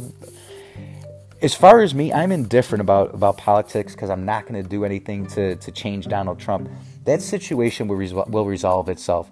[1.43, 4.85] as far as me, I'm indifferent about about politics because I'm not going to do
[4.85, 6.69] anything to to change Donald Trump.
[7.05, 9.31] That situation will resol- will resolve itself.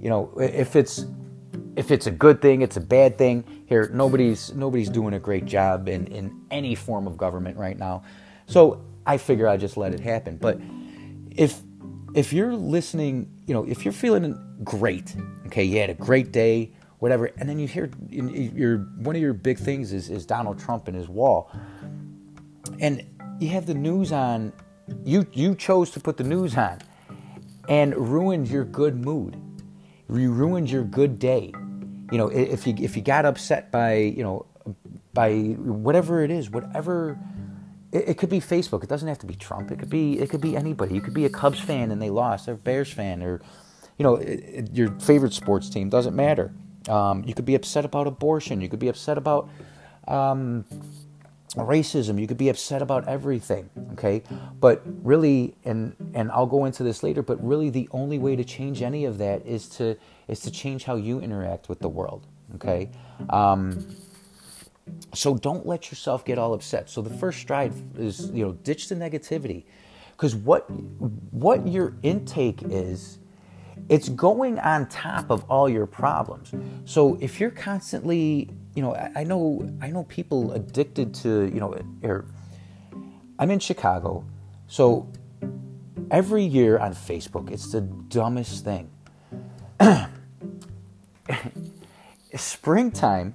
[0.00, 1.06] You know, if it's
[1.76, 3.44] if it's a good thing, it's a bad thing.
[3.66, 8.02] Here, nobody's nobody's doing a great job in in any form of government right now.
[8.46, 10.36] So I figure I just let it happen.
[10.36, 10.60] But
[11.30, 11.60] if
[12.14, 15.16] if you're listening, you know, if you're feeling great,
[15.46, 19.32] okay, you had a great day, whatever, and then you hear your one of your
[19.32, 21.50] big things is is Donald Trump and his wall,
[22.80, 23.02] and
[23.38, 24.52] you have the news on,
[25.04, 26.78] you you chose to put the news on,
[27.68, 29.36] and ruined your good mood,
[30.12, 31.52] you ruined your good day.
[32.12, 34.46] You know, if you if you got upset by you know
[35.12, 37.18] by whatever it is, whatever
[37.92, 38.82] it, could be Facebook.
[38.82, 39.70] It doesn't have to be Trump.
[39.70, 40.94] It could be it could be anybody.
[40.94, 43.40] You could be a Cubs fan and they lost, or a Bears fan, or
[43.98, 44.20] you know
[44.72, 45.88] your favorite sports team.
[45.88, 46.52] Doesn't matter.
[46.88, 48.60] Um, you could be upset about abortion.
[48.60, 49.48] You could be upset about
[50.06, 50.64] um,
[51.56, 52.20] racism.
[52.20, 53.70] You could be upset about everything.
[53.92, 54.22] Okay,
[54.60, 57.22] but really, and and I'll go into this later.
[57.22, 59.96] But really, the only way to change any of that is to
[60.28, 62.26] is to change how you interact with the world.
[62.56, 62.90] Okay.
[63.30, 63.96] Um,
[65.14, 66.90] so don't let yourself get all upset.
[66.90, 69.64] So the first stride is, you know, ditch the negativity.
[70.12, 70.70] Because what
[71.32, 73.18] what your intake is,
[73.88, 76.52] it's going on top of all your problems.
[76.84, 81.60] So if you're constantly, you know, I, I know I know people addicted to, you
[81.60, 82.26] know, er,
[83.38, 84.24] I'm in Chicago,
[84.66, 85.10] so
[86.10, 88.90] every year on Facebook, it's the dumbest thing.
[92.36, 93.34] Springtime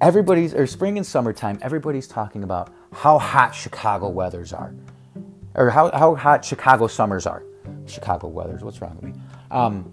[0.00, 4.74] everybody's or spring and summertime everybody's talking about how hot chicago weathers are
[5.54, 7.42] or how, how hot chicago summers are
[7.88, 9.20] chicago weathers what's wrong with me?
[9.50, 9.92] Um,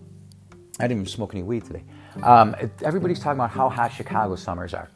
[0.80, 1.84] i didn't even smoke any weed today.
[2.24, 4.90] Um, everybody's talking about how hot chicago summers are.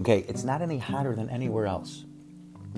[0.00, 2.04] Okay it's not any hotter than anywhere else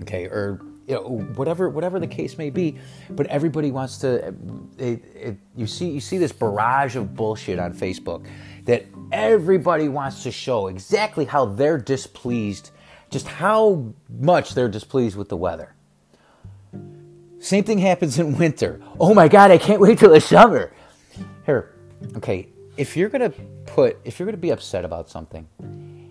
[0.03, 1.03] okay or you know,
[1.35, 2.79] whatever whatever the case may be
[3.11, 4.35] but everybody wants to
[4.79, 8.27] it, it, you see you see this barrage of bullshit on facebook
[8.67, 12.71] that everybody wants to show exactly how they're displeased,
[13.11, 15.76] just how much they're displeased with the weather.
[17.39, 18.81] Same thing happens in winter.
[18.99, 20.73] Oh my God, I can't wait till the summer.
[21.45, 21.75] Here,
[22.17, 23.31] okay, if you're gonna
[23.67, 25.47] put, if you're gonna be upset about something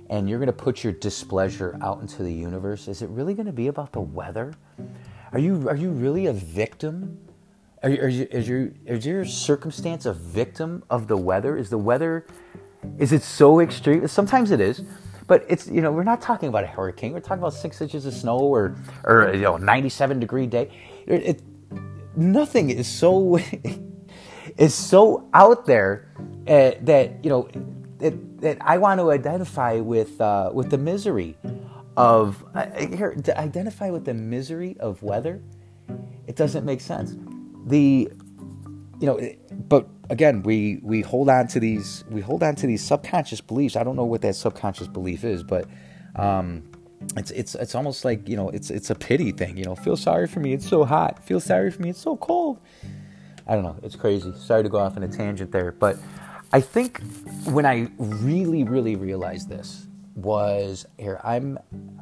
[0.09, 3.67] and you're gonna put your displeasure out into the universe, is it really gonna be
[3.67, 4.53] about the weather?
[5.31, 7.19] Are you, are you really a victim?
[7.83, 11.57] Are you, are you, is, your, is your circumstance a victim of the weather?
[11.57, 12.25] Is the weather
[12.97, 14.07] is it so extreme?
[14.07, 14.83] Sometimes it is,
[15.27, 17.13] but it's you know we're not talking about a hurricane.
[17.13, 20.71] We're talking about six inches of snow or or you know 97 degree day.
[21.07, 21.41] It,
[22.15, 23.39] nothing is so
[24.57, 26.11] is so out there
[26.47, 27.47] uh, that you know
[27.99, 31.37] that, that I want to identify with uh, with the misery
[31.97, 35.41] of uh, here to identify with the misery of weather.
[36.27, 37.15] It doesn't make sense.
[37.65, 38.09] The
[38.99, 39.19] you know,
[39.67, 43.75] but again, we we hold on to these we hold on to these subconscious beliefs.
[43.75, 45.67] I don't know what that subconscious belief is, but
[46.15, 46.63] um,
[47.17, 49.57] it's it's it's almost like you know it's it's a pity thing.
[49.57, 50.53] You know, feel sorry for me.
[50.53, 51.23] It's so hot.
[51.23, 51.89] Feel sorry for me.
[51.89, 52.59] It's so cold.
[53.47, 53.77] I don't know.
[53.83, 54.33] It's crazy.
[54.37, 55.97] Sorry to go off on a tangent there, but
[56.51, 57.01] I think
[57.45, 61.19] when I really really realized this was here.
[61.23, 61.59] I'm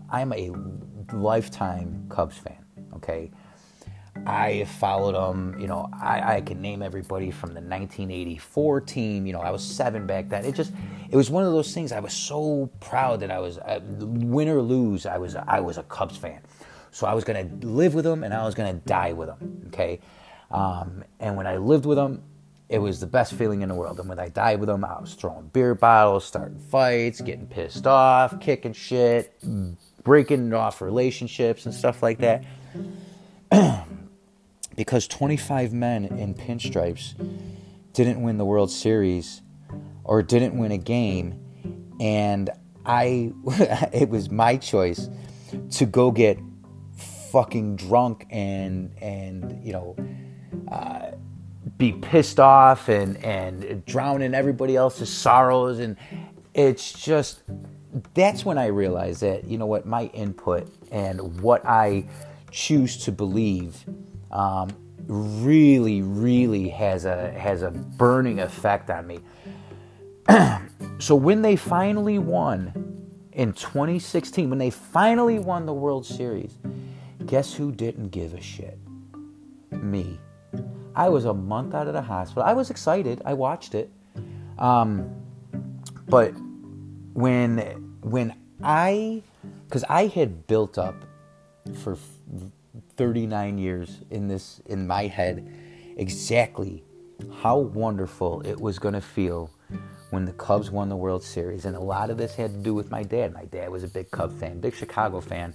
[0.10, 0.52] I'm a
[1.13, 2.63] lifetime Cubs fan.
[2.96, 3.32] Okay
[4.26, 5.60] I followed them.
[5.60, 9.26] You know, I, I can name everybody from the 1984 team.
[9.26, 10.45] You know, I was seven back then.
[10.45, 10.71] It just,
[11.10, 11.91] it was one of those things.
[11.91, 15.78] I was so proud that I was, uh, win or lose, I was, I was
[15.78, 16.41] a Cubs fan.
[16.93, 19.63] So I was gonna live with them and I was gonna die with them.
[19.67, 19.99] Okay,
[20.52, 22.21] um, and when I lived with them,
[22.69, 23.99] it was the best feeling in the world.
[23.99, 27.88] And when I died with them, I was throwing beer bottles, starting fights, getting pissed
[27.88, 29.34] off, kicking shit,
[30.04, 32.45] breaking off relationships and stuff like that.
[34.76, 37.14] because 25 men in pinstripes
[37.94, 39.42] didn't win the World Series
[40.04, 41.40] or didn't win a game,
[42.00, 42.50] and
[42.86, 43.32] I,
[43.94, 45.10] it was my choice
[45.72, 46.38] to go get
[47.34, 49.96] fucking drunk and and you know
[50.72, 51.12] uh,
[51.78, 55.80] be pissed off and and drown in everybody else's sorrows.
[55.80, 55.98] And
[56.54, 57.42] it's just
[58.14, 62.06] that's when I realized that you know what my input and what I
[62.52, 63.84] choose to believe
[64.34, 64.76] um,
[65.08, 69.20] really, really has a has a burning effect on me.
[71.00, 72.74] so when they finally won
[73.32, 76.58] in 2016, when they finally won the World Series,
[77.26, 78.78] guess who didn't give a shit?
[79.72, 80.20] Me.
[80.96, 82.44] I was a month out of the hospital.
[82.44, 83.22] I was excited.
[83.26, 83.92] I watched it.
[84.58, 85.10] Um,
[86.08, 86.34] but
[87.14, 87.60] when
[88.02, 89.22] when I
[89.68, 90.96] because I had built up
[91.76, 91.98] for
[92.98, 95.48] 39 years in this in my head
[95.98, 96.84] exactly
[97.41, 99.50] how wonderful it was going to feel
[100.10, 101.66] when the Cubs won the World Series.
[101.66, 103.34] And a lot of this had to do with my dad.
[103.34, 105.54] My dad was a big Cub fan, big Chicago fan.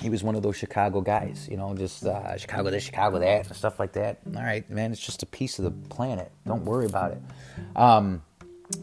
[0.00, 3.46] He was one of those Chicago guys, you know, just uh, Chicago this, Chicago that,
[3.46, 4.20] and stuff like that.
[4.34, 6.32] All right, man, it's just a piece of the planet.
[6.44, 7.22] Don't worry about it.
[7.76, 8.22] Um,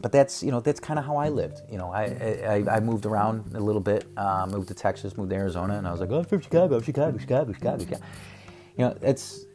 [0.02, 1.62] but that's you know that's kind of how I lived.
[1.70, 4.06] You know, I, I, I moved around a little bit.
[4.16, 6.78] Uh, moved to Texas, moved to Arizona, and I was like, oh, I'm from Chicago,
[6.78, 8.04] I'm Chicago, Chicago, Chicago, Chicago.
[8.78, 9.46] You know, it's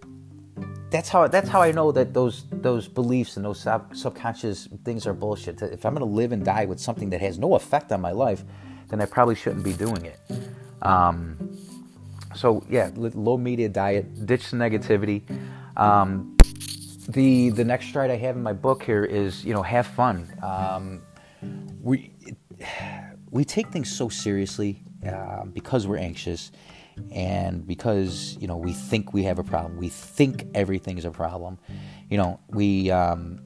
[0.91, 5.07] that's how that's how I know that those those beliefs and those sub, subconscious things
[5.07, 5.61] are bullshit.
[5.62, 8.45] If I'm to live and die with something that has no effect on my life,
[8.89, 10.20] then I probably shouldn't be doing it.
[10.82, 11.59] Um,
[12.35, 15.22] so yeah, low media diet, ditch the negativity.
[15.76, 16.34] Um,
[17.09, 20.33] the the next stride I have in my book here is you know have fun.
[20.43, 21.03] Um,
[21.83, 22.13] we
[23.31, 26.53] we take things so seriously uh, because we're anxious
[27.13, 29.77] and because you know we think we have a problem.
[29.77, 31.59] We think everything is a problem.
[32.09, 33.41] You know we um,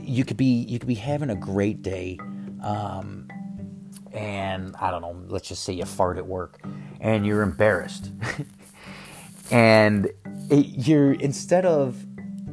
[0.00, 2.18] you could be you could be having a great day.
[2.62, 3.28] Um,
[4.12, 6.62] and I don't know, let's just say you fart at work
[7.00, 8.10] and you're embarrassed.
[9.50, 10.10] and
[10.50, 12.05] it, you're instead of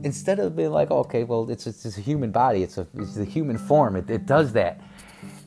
[0.03, 3.17] instead of being like, okay, well, it's, it's, it's a human body, it's a, it's
[3.17, 4.81] a human form, it, it does that.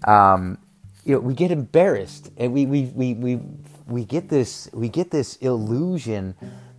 [0.07, 0.59] Um,
[1.05, 3.41] you know, we get embarrassed and we, we, we, we,
[3.87, 6.35] we get this, we get this illusion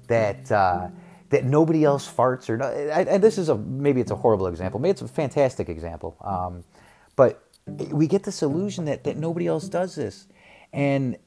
[0.08, 0.88] that, uh,
[1.30, 4.92] that nobody else farts or, and this is a, maybe it's a horrible example, maybe
[4.92, 6.18] it's a fantastic example.
[6.22, 6.64] Um,
[7.16, 7.44] but
[7.92, 10.28] we get this illusion that, that nobody else does this.
[10.74, 11.18] And,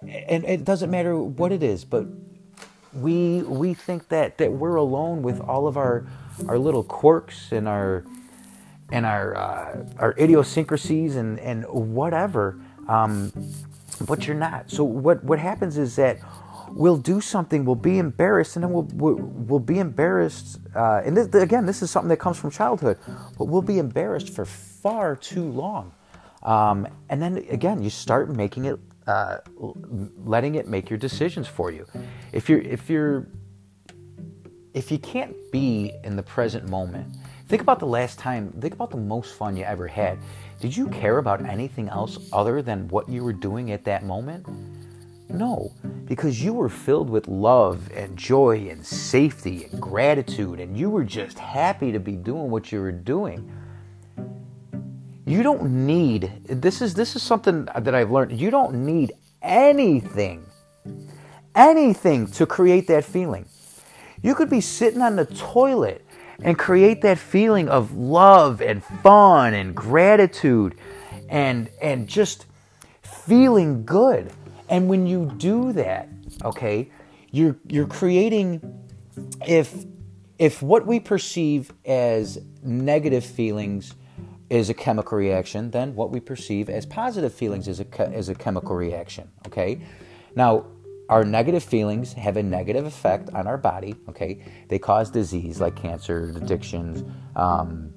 [0.00, 2.06] and it doesn't matter what it is, but
[2.96, 6.06] we we think that that we're alone with all of our
[6.48, 8.04] our little quirks and our
[8.92, 13.32] and our uh, our idiosyncrasies and and whatever um,
[14.06, 14.70] but you're not.
[14.70, 16.18] So what what happens is that
[16.70, 21.16] we'll do something we'll be embarrassed and then we'll we'll, we'll be embarrassed uh, and
[21.16, 22.98] this, again this is something that comes from childhood
[23.38, 25.92] but we'll be embarrassed for far too long.
[26.42, 29.38] Um, and then again you start making it uh,
[30.24, 31.86] letting it make your decisions for you.
[32.32, 33.28] If you're if you're
[34.74, 37.14] if you can't be in the present moment,
[37.48, 38.52] think about the last time.
[38.60, 40.18] Think about the most fun you ever had.
[40.60, 44.46] Did you care about anything else other than what you were doing at that moment?
[45.28, 45.72] No,
[46.04, 51.04] because you were filled with love and joy and safety and gratitude, and you were
[51.04, 53.50] just happy to be doing what you were doing.
[55.26, 58.40] You don't need this is this is something that I've learned.
[58.40, 59.12] You don't need
[59.42, 60.46] anything
[61.56, 63.46] anything to create that feeling.
[64.22, 66.06] You could be sitting on the toilet
[66.42, 70.76] and create that feeling of love and fun and gratitude
[71.28, 72.46] and and just
[73.02, 74.30] feeling good.
[74.68, 76.08] And when you do that,
[76.44, 76.90] okay,
[77.30, 78.60] you're you're creating
[79.46, 79.84] if
[80.38, 83.94] if what we perceive as negative feelings
[84.48, 88.34] is a chemical reaction, then what we perceive as positive feelings is a, is a
[88.34, 89.28] chemical reaction.
[89.46, 89.80] Okay?
[90.34, 90.66] Now,
[91.08, 93.94] our negative feelings have a negative effect on our body.
[94.08, 94.40] Okay?
[94.68, 97.92] They cause disease like cancer, addictions, um,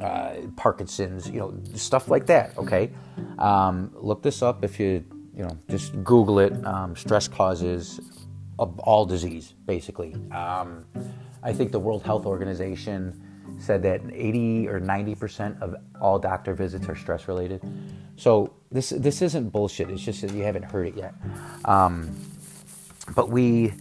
[0.00, 2.56] uh, Parkinson's, you know, stuff like that.
[2.58, 2.90] Okay?
[3.38, 5.04] Um, look this up if you,
[5.34, 6.52] you know, just Google it.
[6.66, 8.00] Um, stress causes
[8.58, 10.14] all disease, basically.
[10.32, 10.84] Um,
[11.42, 13.22] I think the World Health Organization
[13.58, 17.62] said that 80 or 90% of all doctor visits are stress related.
[18.16, 19.90] So this this isn't bullshit.
[19.90, 21.14] It's just that you haven't heard it yet.
[21.64, 22.16] Um,
[23.14, 23.72] but we,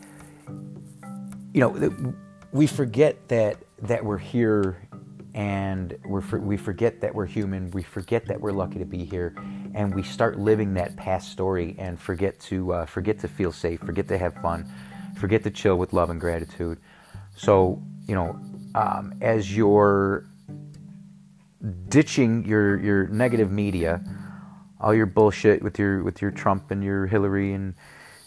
[1.53, 2.15] you know,
[2.51, 4.87] we forget that that we're here,
[5.33, 7.71] and we're we forget that we're human.
[7.71, 9.35] We forget that we're lucky to be here,
[9.73, 13.79] and we start living that past story and forget to uh, forget to feel safe,
[13.81, 14.71] forget to have fun,
[15.17, 16.79] forget to chill with love and gratitude.
[17.35, 18.39] So you know,
[18.77, 20.25] um, as you're
[21.89, 24.03] ditching your your negative media,
[24.79, 27.73] all your bullshit with your with your Trump and your Hillary and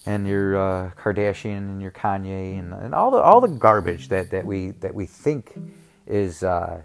[0.06, 4.30] and your uh, Kardashian and your Kanye and, and all the all the garbage that,
[4.30, 5.56] that we that we think
[6.06, 6.82] is uh,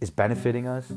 [0.00, 0.92] is benefiting us.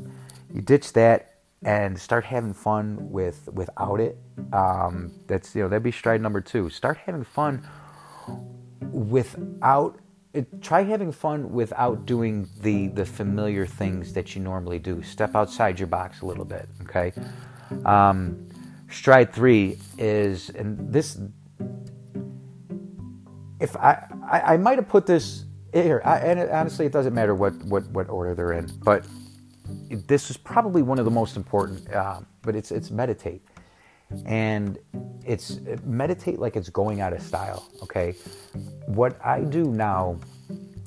[0.52, 1.30] You ditch that
[1.62, 4.18] and start having fun with without it.
[4.52, 6.68] Um, that's you know that'd be stride number two.
[6.68, 7.66] Start having fun
[8.90, 9.98] without
[10.34, 15.02] it, try having fun without doing the the familiar things that you normally do.
[15.02, 16.68] Step outside your box a little bit.
[16.82, 17.12] Okay.
[17.84, 18.48] Um,
[18.90, 21.18] stride three is, and this,
[23.60, 27.14] if I I, I might have put this here, I, and it, honestly, it doesn't
[27.14, 29.06] matter what what what order they're in, but
[30.06, 31.92] this is probably one of the most important.
[31.92, 33.42] Uh, but it's it's meditate
[34.26, 34.78] and
[35.24, 38.14] it's meditate like it's going out of style okay
[38.86, 40.18] what i do now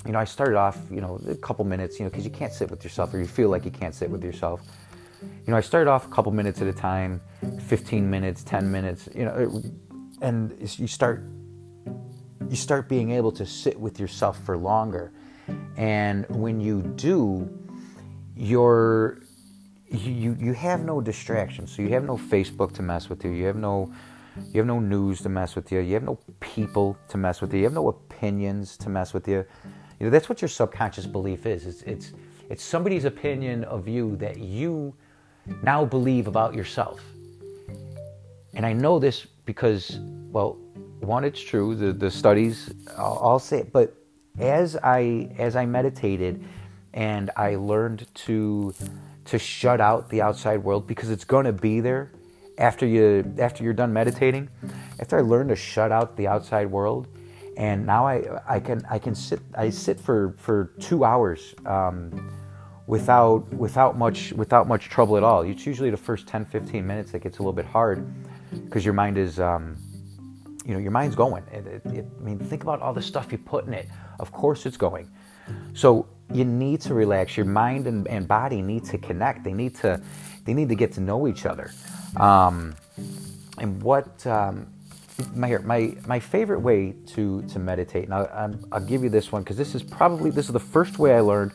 [0.06, 2.52] you know, I started off, you know, a couple minutes, you know, because you can't
[2.52, 4.62] sit with yourself or you feel like you can't sit with yourself.
[5.20, 7.20] You know, I started off a couple minutes at a time,
[7.66, 9.62] 15 minutes, 10 minutes, you know,
[10.22, 11.24] and you start
[12.48, 15.12] you start being able to sit with yourself for longer.
[15.76, 17.50] And when you do,
[18.36, 19.18] you're
[19.88, 21.72] you you have no distractions.
[21.72, 23.30] So you have no Facebook to mess with you.
[23.30, 23.92] You have no
[24.52, 25.80] you have no news to mess with you.
[25.80, 27.60] You have no people to mess with you.
[27.60, 29.44] You have no opinions to mess with you.
[29.98, 31.66] You know that's what your subconscious belief is.
[31.66, 32.12] It's it's
[32.50, 34.94] it's somebody's opinion of you that you
[35.62, 37.00] now believe about yourself.
[38.54, 39.98] And I know this because,
[40.30, 40.58] well,
[41.00, 41.74] one, it's true.
[41.74, 43.72] The the studies, I'll, I'll say it.
[43.72, 43.94] But
[44.38, 46.44] as I as I meditated,
[46.94, 48.74] and I learned to
[49.26, 52.12] to shut out the outside world because it's going to be there
[52.58, 54.48] after you after you're done meditating.
[55.00, 57.08] After I learned to shut out the outside world,
[57.56, 61.54] and now I I can I can sit I sit for for two hours.
[61.64, 62.32] Um,
[62.86, 65.42] without without much without much trouble at all.
[65.42, 68.06] It's usually the first 10 15 minutes that gets a little bit hard
[68.64, 69.76] because your mind is um,
[70.64, 71.44] you know your mind's going.
[71.52, 73.88] It, it, it, I mean, think about all the stuff you put in it.
[74.18, 75.10] Of course, it's going.
[75.74, 77.36] So you need to relax.
[77.36, 79.44] Your mind and, and body need to connect.
[79.44, 80.00] They need to
[80.44, 81.70] they need to get to know each other.
[82.16, 82.74] Um,
[83.58, 84.66] and what um,
[85.34, 88.04] my my my favorite way to to meditate.
[88.04, 90.98] And I'll, I'll give you this one because this is probably this is the first
[90.98, 91.52] way I learned,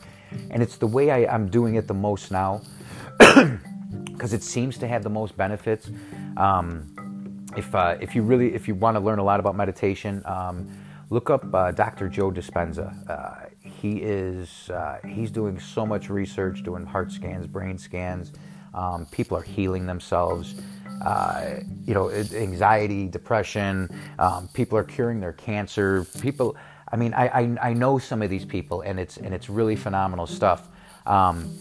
[0.49, 2.61] and it's the way I, I'm doing it the most now
[3.17, 5.89] because it seems to have the most benefits.
[6.37, 10.23] Um, if uh, if you really if you want to learn a lot about meditation,
[10.25, 10.69] um,
[11.09, 12.09] look up uh, Dr.
[12.09, 13.09] Joe Dispenza.
[13.09, 13.40] Uh,
[13.81, 18.31] he is uh, he's doing so much research, doing heart scans, brain scans.
[18.73, 20.55] Um, people are healing themselves.
[21.03, 23.89] Uh, you know, anxiety, depression.
[24.19, 26.05] Um, people are curing their cancer.
[26.21, 26.55] People.
[26.91, 29.75] I mean, I, I, I know some of these people, and it's and it's really
[29.75, 30.67] phenomenal stuff.
[31.07, 31.57] Um,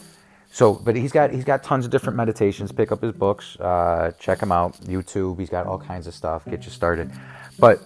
[0.52, 2.70] so, but he's got he's got tons of different meditations.
[2.70, 4.78] Pick up his books, uh, check him out.
[4.80, 5.38] YouTube.
[5.38, 6.44] He's got all kinds of stuff.
[6.44, 7.10] Get you started.
[7.58, 7.80] But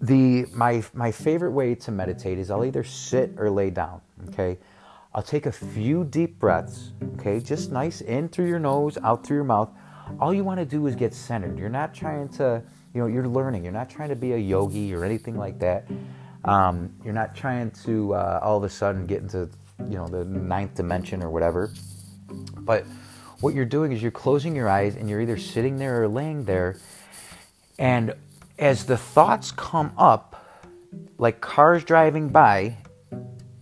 [0.00, 4.00] the my my favorite way to meditate is I'll either sit or lay down.
[4.28, 4.58] Okay,
[5.14, 6.92] I'll take a few deep breaths.
[7.14, 9.70] Okay, just nice in through your nose, out through your mouth.
[10.18, 11.58] All you want to do is get centered.
[11.58, 12.62] You're not trying to,
[12.94, 13.62] you know, you're learning.
[13.62, 15.86] You're not trying to be a yogi or anything like that.
[16.44, 19.48] Um, you're not trying to uh, all of a sudden get into,
[19.88, 21.70] you know, the ninth dimension or whatever.
[22.58, 22.86] But
[23.40, 26.44] what you're doing is you're closing your eyes and you're either sitting there or laying
[26.44, 26.78] there,
[27.78, 28.14] and
[28.60, 30.46] as the thoughts come up,
[31.16, 32.76] like cars driving by,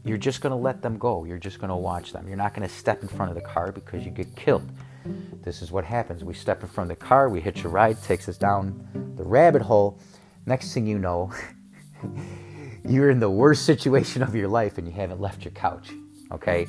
[0.05, 1.24] you're just going to let them go.
[1.24, 2.26] You're just going to watch them.
[2.26, 4.68] You're not going to step in front of the car because you get killed.
[5.42, 6.24] This is what happens.
[6.24, 9.22] We step in front of the car, we hitch a ride, takes us down the
[9.22, 10.01] rabbit hole.
[10.46, 11.32] Next thing you know,
[12.84, 15.90] you're in the worst situation of your life and you haven't left your couch.
[16.32, 16.66] Okay?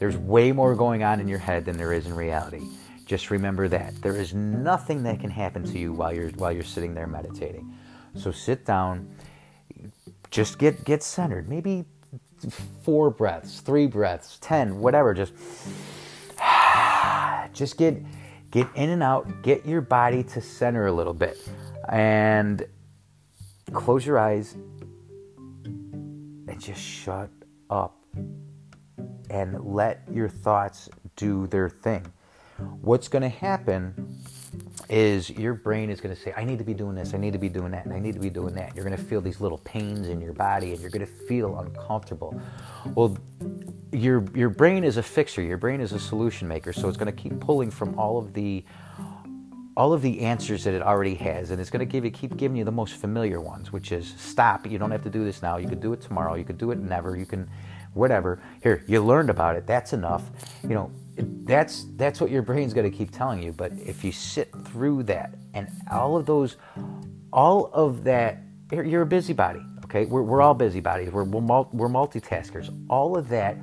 [0.00, 2.66] There's way more going on in your head than there is in reality.
[3.08, 6.62] Just remember that there is nothing that can happen to you while you're while you're
[6.62, 7.72] sitting there meditating.
[8.14, 9.08] So sit down,
[10.30, 11.48] just get get centered.
[11.48, 11.86] Maybe
[12.82, 15.14] four breaths, three breaths, ten, whatever.
[15.14, 15.32] Just
[17.54, 17.96] just get
[18.50, 19.42] get in and out.
[19.42, 21.38] Get your body to center a little bit,
[21.88, 22.62] and
[23.72, 24.52] close your eyes
[25.64, 27.30] and just shut
[27.70, 28.04] up
[29.30, 32.04] and let your thoughts do their thing
[32.80, 33.94] what's going to happen
[34.88, 37.32] is your brain is going to say, I need to be doing this, I need
[37.34, 38.74] to be doing that, and I need to be doing that.
[38.74, 41.58] You're going to feel these little pains in your body and you're going to feel
[41.58, 42.40] uncomfortable.
[42.94, 43.18] Well,
[43.92, 47.14] your, your brain is a fixer, your brain is a solution maker, so it's going
[47.14, 48.64] to keep pulling from all of the
[49.76, 52.36] all of the answers that it already has, and it's going to give you keep
[52.36, 54.66] giving you the most familiar ones, which is stop.
[54.66, 55.56] You don't have to do this now.
[55.56, 56.34] You could do it tomorrow.
[56.34, 57.16] You could do it never.
[57.16, 57.48] You can,
[57.94, 58.42] whatever.
[58.60, 59.68] Here, you learned about it.
[59.68, 60.24] That's enough.
[60.64, 64.12] You know, that's that's what your brain's going to keep telling you but if you
[64.12, 66.56] sit through that and all of those
[67.32, 68.38] all of that
[68.70, 70.04] you're a busybody okay?
[70.04, 71.10] We're, we're all busybodies.
[71.10, 72.74] We're, we're, we're multitaskers.
[72.88, 73.56] All of that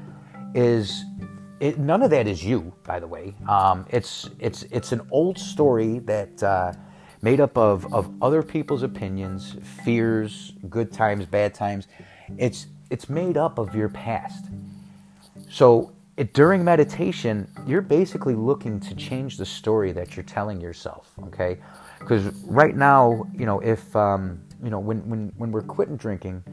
[0.55, 1.03] is
[1.59, 3.35] it, none of that is you by the way.
[3.47, 6.73] Um, it's it's it's an old story that uh,
[7.21, 11.87] made up of of other people's opinions fears good times bad times.
[12.37, 14.45] It's it's made up of your past.
[15.49, 21.11] So it, during meditation, you're basically looking to change the story that you're telling yourself,
[21.25, 21.57] okay?
[21.99, 26.43] Because right now, you know, if, um, you know, when, when, when we're quitting drinking,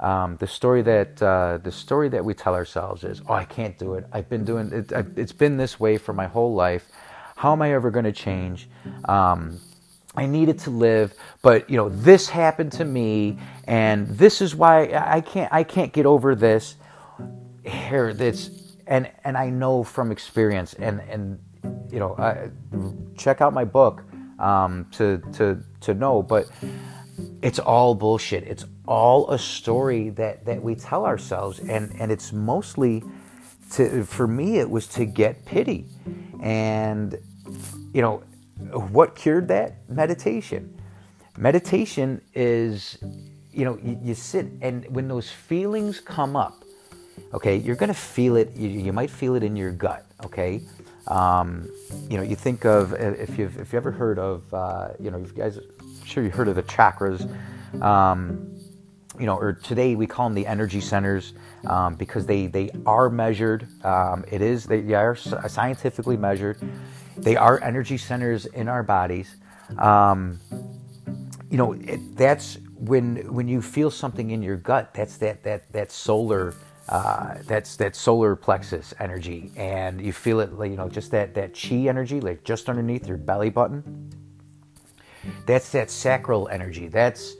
[0.00, 3.76] um, the story that uh, the story that we tell ourselves is, "Oh, I can't
[3.78, 4.06] do it.
[4.12, 4.90] I've been doing it.
[5.16, 6.88] It's been this way for my whole life.
[7.36, 8.70] How am I ever going to change?"
[9.04, 9.60] Um,
[10.16, 14.90] I needed to live, but you know this happened to me, and this is why
[14.94, 16.76] I can't I can't get over this.
[17.62, 18.48] Here, that's
[18.90, 21.38] and and I know from experience, and and
[21.90, 22.50] you know, I,
[23.16, 24.02] check out my book
[24.38, 26.50] um, to to to know, but
[27.40, 28.44] it's all bullshit.
[28.44, 33.02] It's all a story that that we tell ourselves, and and it's mostly
[33.72, 35.86] to for me it was to get pity,
[36.42, 37.16] and
[37.94, 38.24] you know
[38.90, 39.88] what cured that?
[39.88, 40.76] Meditation.
[41.38, 42.98] Meditation is,
[43.52, 46.59] you know, you, you sit and when those feelings come up,
[47.34, 48.52] okay, you're going to feel it.
[48.56, 50.60] You, you, might feel it in your gut, okay?
[51.08, 51.68] Um,
[52.08, 55.18] you know, you think of, if you've, if you ever heard of, uh, you know,
[55.18, 57.28] you guys, I'm sure you heard of the chakras.
[57.82, 58.46] Um,
[59.18, 61.34] you know, or today we call them the energy centers
[61.66, 63.66] um, because they, they are measured.
[63.84, 66.58] Um, it is, they are scientifically measured.
[67.16, 69.36] They are energy centers in our bodies.
[69.78, 70.40] Um,
[71.50, 74.94] you know, it, that's when when you feel something in your gut.
[74.94, 76.54] That's that that that solar.
[76.90, 81.34] Uh, that's that solar plexus energy, and you feel it, like, you know, just that
[81.34, 84.10] that chi energy, like just underneath your belly button.
[85.46, 86.88] That's that sacral energy.
[86.88, 87.36] That's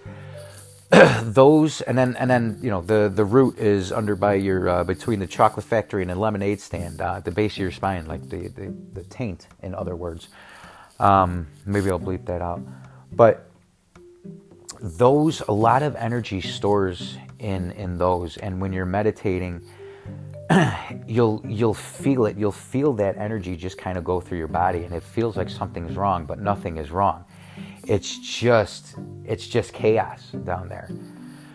[1.22, 4.84] those, and then and then you know the the root is under by your uh,
[4.84, 8.28] between the chocolate factory and the lemonade stand, uh, the base of your spine, like
[8.28, 10.28] the the, the taint, in other words.
[11.00, 12.60] Um, maybe I'll bleep that out,
[13.10, 13.50] but
[14.80, 19.62] those a lot of energy stores in in those, and when you're meditating.
[21.06, 24.82] you'll you'll feel it you'll feel that energy just kind of go through your body
[24.82, 27.24] and it feels like something's wrong but nothing is wrong
[27.90, 30.90] it's just it's just chaos down there.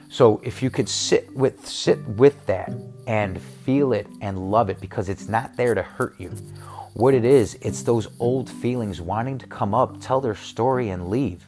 [0.10, 2.72] So if you could sit with sit with that
[3.08, 6.30] and feel it and love it because it's not there to hurt you.
[6.94, 11.10] What it is, it's those old feelings wanting to come up, tell their story, and
[11.10, 11.46] leave.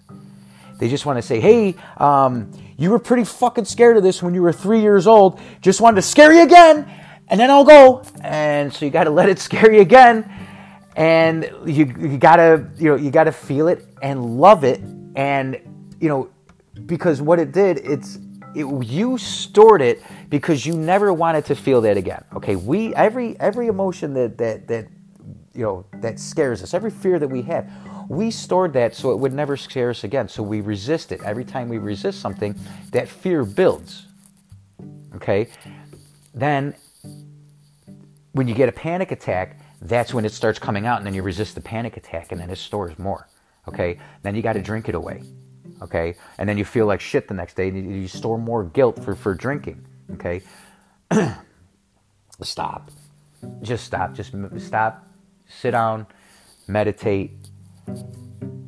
[0.77, 4.33] They just want to say, hey, um, you were pretty fucking scared of this when
[4.33, 5.39] you were three years old.
[5.61, 6.87] Just wanted to scare you again,
[7.27, 8.03] and then I'll go.
[8.21, 10.31] And so you got to let it scare you again
[10.97, 14.81] and you, you gotta you know you gotta feel it and love it
[15.15, 15.61] and
[16.01, 16.29] you know
[16.87, 18.17] because what it did it's
[18.55, 23.39] it, you stored it because you never wanted to feel that again okay we every
[23.39, 24.87] every emotion that that that
[25.53, 27.71] you know that scares us every fear that we have
[28.07, 30.27] we stored that so it would never scare us again.
[30.27, 31.21] So we resist it.
[31.23, 32.55] Every time we resist something
[32.91, 34.07] that fear builds.
[35.15, 35.49] Okay?
[36.33, 36.75] Then
[38.31, 41.21] when you get a panic attack that's when it starts coming out, and then you
[41.21, 43.27] resist the panic attack, and then it stores more.
[43.67, 45.23] Okay, then you got to drink it away.
[45.81, 49.03] Okay, and then you feel like shit the next day, and you store more guilt
[49.03, 49.85] for for drinking.
[50.13, 50.41] Okay,
[52.41, 52.89] stop,
[53.61, 55.07] just stop, just stop,
[55.47, 56.07] sit down,
[56.67, 57.31] meditate.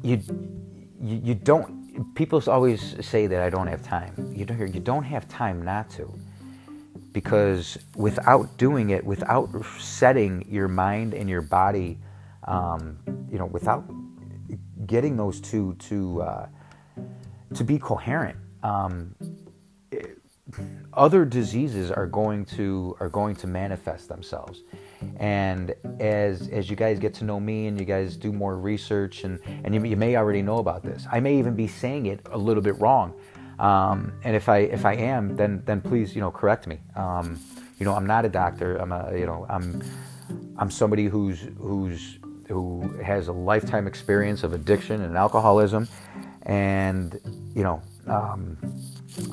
[0.04, 0.22] You
[1.02, 2.16] you, you don't.
[2.16, 4.34] People always say that I don't have time.
[4.36, 4.74] You don't.
[4.74, 6.14] You don't have time not to
[7.14, 9.50] because without doing it, without
[9.80, 11.98] setting your mind and your body,
[12.46, 12.98] um,
[13.32, 13.86] you know, without
[14.86, 16.48] getting those two to uh,
[17.56, 19.16] to be coherent, um,
[19.92, 20.18] it,
[20.94, 24.62] other diseases are going to are going to manifest themselves.
[25.18, 29.24] And as as you guys get to know me and you guys do more research
[29.24, 32.22] and and you, you may already know about this, I may even be saying it
[32.32, 33.14] a little bit wrong.
[33.60, 36.80] Um, and if I if I am, then then please you know correct me.
[36.96, 37.40] Um,
[37.78, 38.78] you know I'm not a doctor.
[38.78, 39.82] I'm a you know I'm
[40.58, 45.88] I'm somebody who's who's who has a lifetime experience of addiction and alcoholism,
[46.44, 47.20] and
[47.56, 48.58] you know um,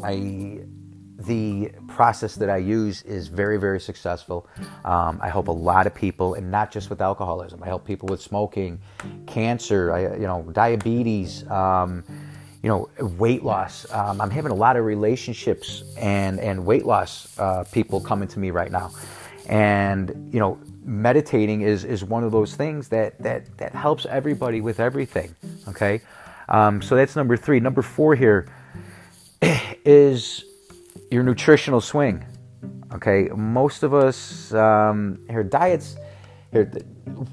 [0.04, 0.60] I
[1.26, 4.48] the process that I use is very, very successful.
[4.84, 7.62] Um, I help a lot of people, and not just with alcoholism.
[7.62, 8.80] I help people with smoking,
[9.26, 12.04] cancer, I, you know, diabetes, um,
[12.62, 13.90] you know, weight loss.
[13.92, 18.38] Um, I'm having a lot of relationships and and weight loss uh, people coming to
[18.38, 18.90] me right now,
[19.48, 24.60] and you know, meditating is is one of those things that that that helps everybody
[24.60, 25.34] with everything.
[25.68, 26.00] Okay,
[26.48, 27.60] um, so that's number three.
[27.60, 28.48] Number four here
[29.84, 30.45] is
[31.10, 32.24] your nutritional swing.
[32.94, 35.96] Okay, most of us um, here diets.
[36.52, 36.70] Here,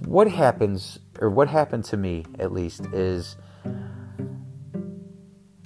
[0.06, 3.38] what happens or what happened to me at least is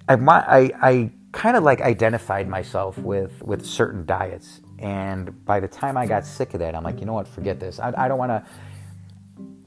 [0.10, 5.68] I, I, I kind of like identified myself with with certain diets, and by the
[5.68, 7.80] time I got sick of that, I'm like, you know what, forget this.
[7.80, 8.46] I, I don't want to.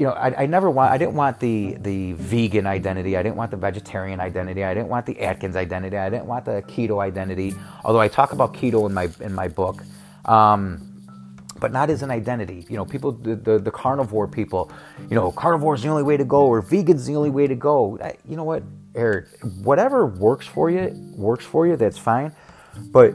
[0.01, 0.93] You know, I, I never want.
[0.93, 3.19] I didn't want the the vegan identity.
[3.19, 4.65] I didn't want the vegetarian identity.
[4.65, 5.99] I didn't want the Atkins identity.
[5.99, 7.55] I didn't want the keto identity.
[7.85, 9.85] Although I talk about keto in my in my book,
[10.25, 10.81] um,
[11.61, 12.67] but not as an identity.
[12.71, 14.73] You know, people, the, the, the carnivore people,
[15.11, 17.55] you know, carnivore is the only way to go, or vegan's the only way to
[17.55, 17.99] go.
[18.03, 19.27] I, you know what, Eric?
[19.63, 21.77] Whatever works for you, works for you.
[21.77, 22.33] That's fine.
[22.91, 23.15] But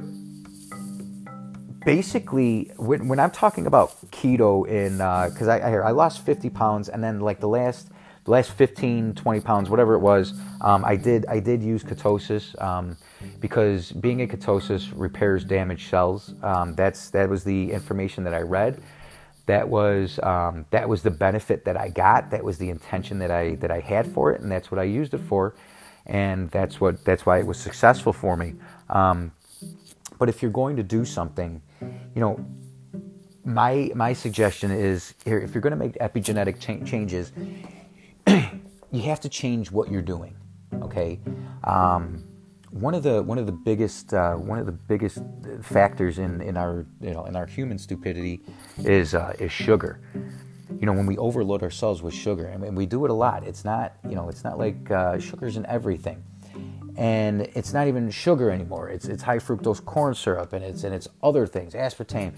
[1.86, 6.50] basically, when, when I'm talking about keto, in because uh, I, I I lost 50
[6.50, 7.90] pounds, and then like the last
[8.26, 12.60] the last 15, 20 pounds, whatever it was, um, I did I did use ketosis
[12.62, 12.98] um,
[13.40, 16.34] because being in ketosis repairs damaged cells.
[16.44, 18.82] Um, that's that was the information that I read.
[19.46, 22.32] That was um, that was the benefit that I got.
[22.32, 24.84] That was the intention that I that I had for it, and that's what I
[24.84, 25.56] used it for,
[26.08, 28.56] and that's what that's why it was successful for me.
[28.90, 29.32] Um,
[30.18, 31.62] but if you're going to do something,
[32.16, 32.44] you know,
[33.44, 37.32] my my suggestion is here: if you're going to make epigenetic cha- changes,
[38.92, 40.36] you have to change what you're doing.
[40.82, 41.20] Okay,
[41.66, 42.24] um,
[42.72, 45.20] one of the one of the biggest uh, one of the biggest
[45.62, 48.42] factors in, in our you know in our human stupidity
[48.80, 50.00] is uh, is sugar.
[50.80, 53.46] You know when we overload ourselves with sugar, mean we do it a lot.
[53.46, 56.24] It's not you know it's not like uh, sugar's in everything,
[56.98, 58.90] and it's not even sugar anymore.
[58.90, 62.34] It's it's high fructose corn syrup and it's and it's other things, aspartame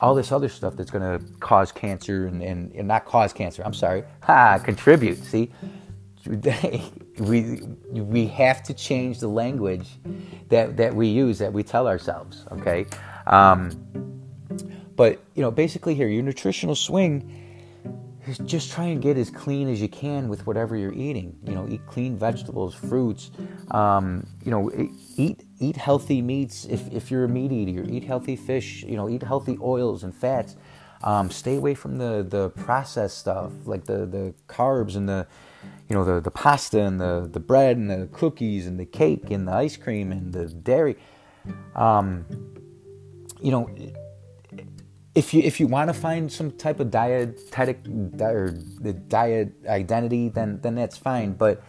[0.00, 3.62] all this other stuff that's going to cause cancer and, and, and, not cause cancer.
[3.64, 5.18] I'm sorry, ha, contribute.
[5.24, 5.50] See,
[7.18, 9.88] we we have to change the language
[10.48, 12.44] that that we use that we tell ourselves.
[12.52, 12.86] Okay,
[13.26, 13.70] um,
[14.94, 17.37] but you know, basically here, your nutritional swing
[18.46, 21.38] just try and get as clean as you can with whatever you're eating.
[21.44, 23.30] You know, eat clean vegetables, fruits.
[23.70, 24.70] Um, you know,
[25.16, 27.84] eat eat healthy meats if, if you're a meat eater.
[27.88, 28.82] Eat healthy fish.
[28.82, 30.56] You know, eat healthy oils and fats.
[31.02, 35.28] Um, stay away from the, the processed stuff like the, the carbs and the
[35.88, 39.30] you know the, the pasta and the, the bread and the cookies and the cake
[39.30, 40.96] and the ice cream and the dairy.
[41.74, 42.26] Um,
[43.40, 43.70] you know,
[45.18, 47.80] if you if you want to find some type of dietetic
[48.20, 51.32] or the diet identity, then then that's fine.
[51.32, 51.62] But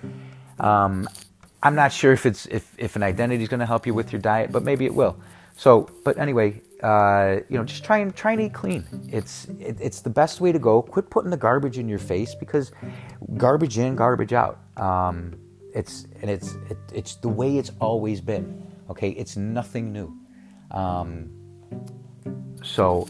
[0.59, 1.07] um,
[1.63, 4.11] I'm not sure if it's if, if an identity is going to help you with
[4.11, 5.19] your diet, but maybe it will.
[5.57, 8.85] So, but anyway, uh, you know, just try and try and eat clean.
[9.11, 10.83] It's it, it's the best way to go.
[10.83, 12.71] Quit putting the garbage in your face because
[13.35, 14.59] garbage in, garbage out.
[14.77, 15.39] Um,
[15.73, 18.63] it's and it's it, it's the way it's always been.
[18.91, 20.15] Okay, it's nothing new.
[20.71, 21.31] Um,
[22.63, 23.07] so,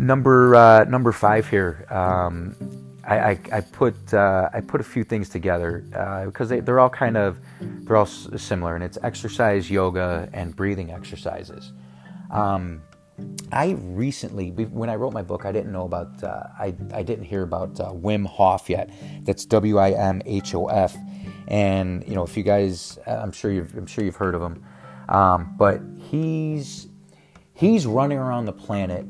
[0.00, 1.86] number uh, number five here.
[1.90, 2.56] Um,
[3.04, 5.84] I, I, I put uh, I put a few things together
[6.26, 10.54] because uh, they, they're all kind of they're all similar, and it's exercise, yoga, and
[10.54, 11.72] breathing exercises.
[12.30, 12.82] Um,
[13.52, 17.24] I recently, when I wrote my book, I didn't know about uh, I I didn't
[17.24, 18.90] hear about uh, Wim Hof yet.
[19.24, 20.96] That's W I M H O F,
[21.48, 24.64] and you know if you guys, I'm sure you've I'm sure you've heard of him,
[25.08, 26.86] um, but he's
[27.54, 29.04] he's running around the planet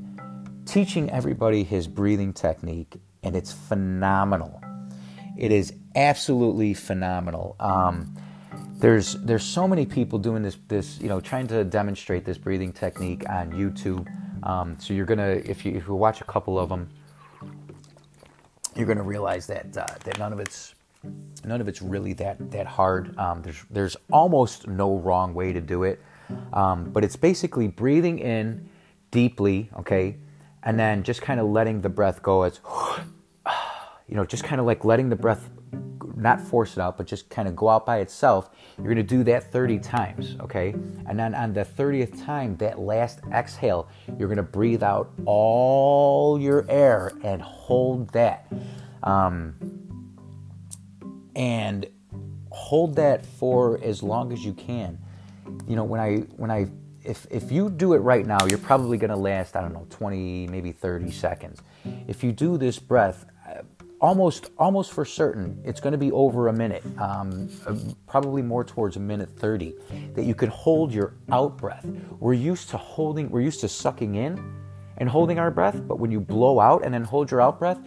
[0.67, 4.61] teaching everybody his breathing technique and it's phenomenal.
[5.37, 7.57] It is absolutely phenomenal.
[7.61, 8.17] Um,
[8.79, 12.73] there's there's so many people doing this this you know trying to demonstrate this breathing
[12.73, 14.07] technique on YouTube.
[14.43, 16.89] Um, so you're gonna if you if you watch a couple of them,
[18.75, 20.75] you're gonna realize that uh, that none of it's
[21.45, 23.17] none of it's really that that hard.
[23.19, 26.01] Um, there's there's almost no wrong way to do it,
[26.53, 28.69] um, but it's basically breathing in
[29.11, 30.17] deeply, okay,
[30.63, 32.61] and then just kind of letting the breath go as
[34.09, 35.51] you know just kind of like letting the breath
[36.17, 38.51] not force it out but just kind of go out by itself.
[38.77, 40.75] You're going to do that 30 times okay?
[41.07, 43.89] And then on the 30th time that last exhale
[44.19, 48.53] you're going to breathe out all your air and hold that.
[49.03, 49.55] Um,
[51.37, 51.87] and
[52.51, 54.99] hold that for as long as you can.
[55.67, 56.67] You know when i when i
[57.05, 59.87] if, if you do it right now, you're probably going to last, I don't know,
[59.91, 61.63] 20, maybe 30 seconds.
[62.07, 63.63] If you do this breath, uh,
[64.01, 67.77] almost almost for certain, it's going to be over a minute, um, uh,
[68.07, 69.75] probably more towards a minute 30,
[70.15, 71.87] that you could hold your out breath.
[72.19, 74.43] We're used to holding, we're used to sucking in
[74.99, 77.79] and holding our breath, but when you blow out and then hold your out breath,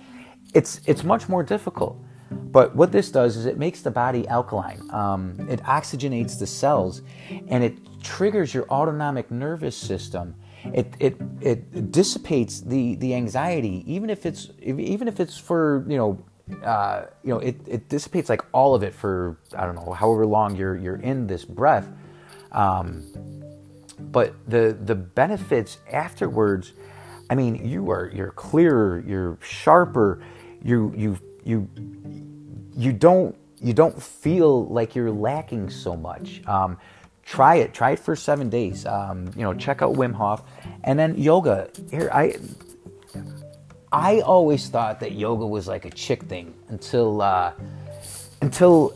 [0.54, 1.98] it's, it's much more difficult.
[2.32, 4.82] But what this does is it makes the body alkaline.
[4.92, 7.02] Um, it oxygenates the cells,
[7.48, 10.36] and it triggers your autonomic nervous system.
[10.66, 15.98] It, it, it dissipates the, the anxiety, even if it's even if it's for you
[15.98, 16.24] know
[16.64, 20.26] uh, you know it, it dissipates like all of it for I don't know however
[20.26, 21.90] long you're you're in this breath.
[22.52, 23.04] Um,
[24.00, 26.74] but the the benefits afterwards,
[27.30, 30.22] I mean, you are you're clearer, you're sharper,
[30.64, 31.70] you you you
[32.76, 36.42] you don't you don't feel like you're lacking so much.
[36.48, 36.78] Um,
[37.26, 37.74] try it.
[37.74, 38.86] Try it for seven days.
[38.86, 40.44] Um, you know, check out Wim Hof,
[40.84, 41.70] and then yoga.
[41.92, 42.38] Here, I
[43.92, 47.54] I always thought that yoga was like a chick thing until uh,
[48.42, 48.94] until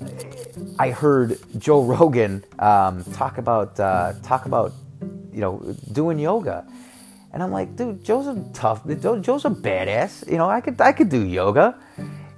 [0.80, 4.74] I heard Joe Rogan um, talk about uh, talk about
[5.32, 6.66] you know doing yoga,
[7.32, 10.30] and I'm like, dude, Joe's a tough, Joe's a badass.
[10.30, 11.78] You know, I could I could do yoga.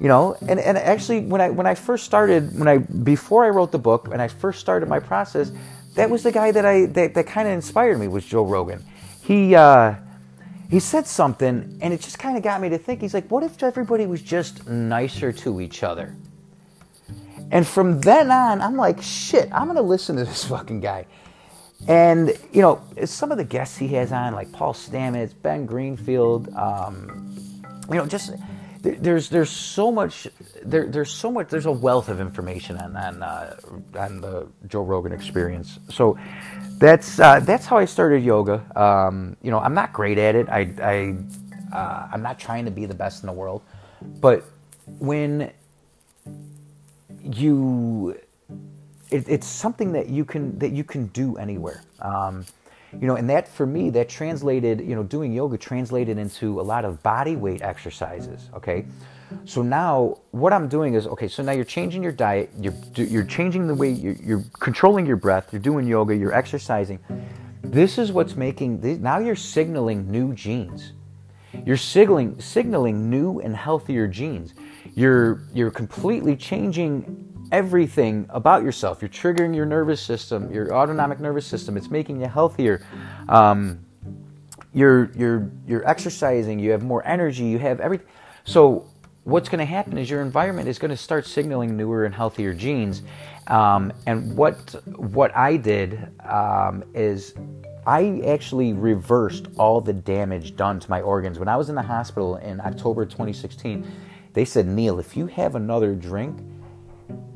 [0.02, 3.50] You know, and, and actually when I when I first started when I before I
[3.50, 5.52] wrote the book and I first started my process,
[6.00, 8.84] that was the guy that I that, that kind of inspired me was Joe Rogan.
[9.22, 9.96] He uh,
[10.70, 13.02] he said something and it just kind of got me to think.
[13.02, 16.16] He's like, what if everybody was just nicer to each other?
[17.52, 21.06] And from then on, I'm like, shit, I'm gonna listen to this fucking guy.
[21.86, 26.48] And you know, some of the guests he has on, like Paul Stamets, Ben Greenfield,
[26.56, 27.36] um,
[27.90, 28.32] you know, just
[28.82, 30.28] there's there's so much
[30.64, 33.56] there, there's so much there's a wealth of information on on, uh,
[33.98, 35.80] on the Joe Rogan experience.
[35.90, 36.18] So
[36.78, 38.64] that's uh, that's how I started yoga.
[38.80, 40.48] Um, you know, I'm not great at it.
[40.50, 43.62] I, I uh, I'm not trying to be the best in the world,
[44.02, 44.46] but
[45.00, 45.52] when
[47.22, 48.18] you
[49.12, 51.84] it, it's something that you can that you can do anywhere.
[52.02, 52.46] Um,
[52.94, 56.64] you know, and that for me, that translated, you know, doing yoga translated into a
[56.64, 58.50] lot of body weight exercises.
[58.54, 58.86] Okay,
[59.46, 61.28] so now what I'm doing is okay.
[61.28, 62.50] So now you're changing your diet.
[62.60, 65.50] You're you're changing the way you're, you're controlling your breath.
[65.52, 66.16] You're doing yoga.
[66.16, 67.00] You're exercising.
[67.62, 70.94] This is what's making this, now you're signaling new genes.
[71.66, 74.54] You're signaling signaling new and healthier genes.
[74.96, 79.02] You're you're completely changing everything about yourself.
[79.02, 81.78] You're triggering your nervous system, your autonomic nervous system.
[81.78, 82.86] It's making you healthier.
[83.28, 83.86] Um,
[84.74, 86.60] you're you're you're exercising.
[86.60, 87.46] You have more energy.
[87.46, 88.08] You have everything.
[88.44, 88.90] So
[89.24, 92.54] what's going to happen is your environment is going to start signaling newer and healthier
[92.54, 93.04] genes.
[93.48, 97.34] Um, and what what I did um, is
[97.88, 101.82] I actually reversed all the damage done to my organs when I was in the
[101.82, 103.90] hospital in October 2016.
[104.34, 106.40] They said, Neil, if you have another drink,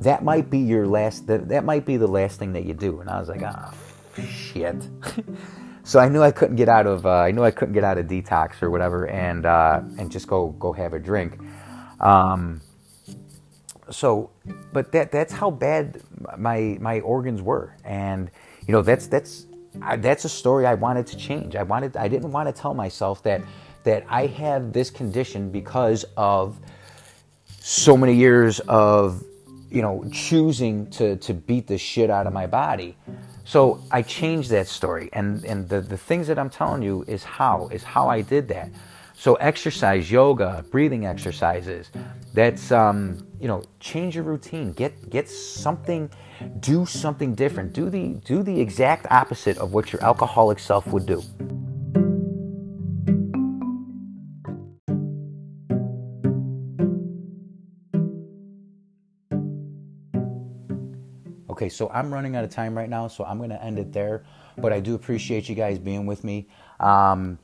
[0.00, 3.00] that might be your last that, that might be the last thing that you do.
[3.00, 3.74] And i was like ah
[4.18, 4.76] oh, shit.
[5.86, 7.98] So i knew i couldn't get out of uh, i knew i couldn't get out
[7.98, 11.38] of detox or whatever and uh, and just go go have a drink.
[12.00, 12.62] Um,
[13.90, 14.30] so
[14.72, 16.02] but that that's how bad
[16.38, 17.76] my my organs were.
[17.84, 18.30] And
[18.66, 19.46] you know that's that's
[19.82, 21.54] I, that's a story i wanted to change.
[21.54, 23.42] I wanted i didn't want to tell myself that
[23.84, 26.58] that i have this condition because of
[27.60, 29.22] so many years of
[29.74, 32.96] you know, choosing to, to beat the shit out of my body.
[33.44, 35.10] So I changed that story.
[35.12, 38.46] And, and the, the things that I'm telling you is how, is how I did
[38.48, 38.70] that.
[39.16, 41.90] So exercise, yoga, breathing exercises,
[42.32, 44.72] that's, um, you know, change your routine.
[44.72, 46.08] Get, get something,
[46.60, 47.72] do something different.
[47.72, 51.20] Do the, do the exact opposite of what your alcoholic self would do.
[61.64, 63.90] Okay, so I'm running out of time right now, so I'm going to end it
[63.90, 64.24] there.
[64.58, 66.46] But I do appreciate you guys being with me.
[66.78, 67.38] Um,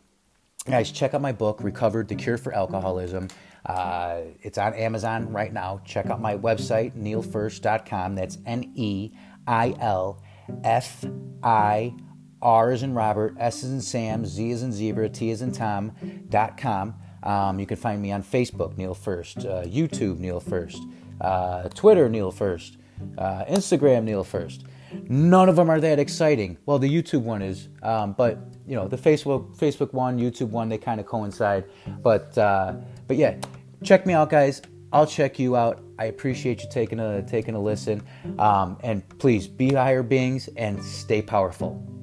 [0.67, 3.29] guys, check out my book, Recovered The Cure for Alcoholism.
[3.65, 5.81] Uh, it's on Amazon right now.
[5.87, 8.15] Check out my website, neilfirszt.com.
[8.15, 9.13] That's N E
[9.47, 10.23] I L
[10.65, 11.03] F
[11.43, 11.95] I
[12.43, 15.53] R as in Robert, S as in Sam, Z as in Zebra, T as in
[15.53, 16.95] Tom.com.
[17.23, 20.83] Um, you can find me on Facebook, Neil Firszt, uh, YouTube, Neil Firszt,
[21.23, 22.77] uh, Twitter, Neil Firszt.
[23.19, 24.65] Uh, Instagram Neil Firszt.
[25.09, 26.59] None of them are that exciting.
[26.67, 30.69] Well, the YouTube one is, um, but you know the Facebook Facebook one, YouTube one,
[30.69, 31.65] they kind of coincide.
[32.03, 32.75] But uh,
[33.07, 33.37] but yeah,
[33.85, 34.63] check me out, guys.
[34.93, 35.83] I'll check you out.
[35.99, 38.03] I appreciate you taking a taking a listen.
[38.39, 42.00] Um, and please be higher beings and stay powerful.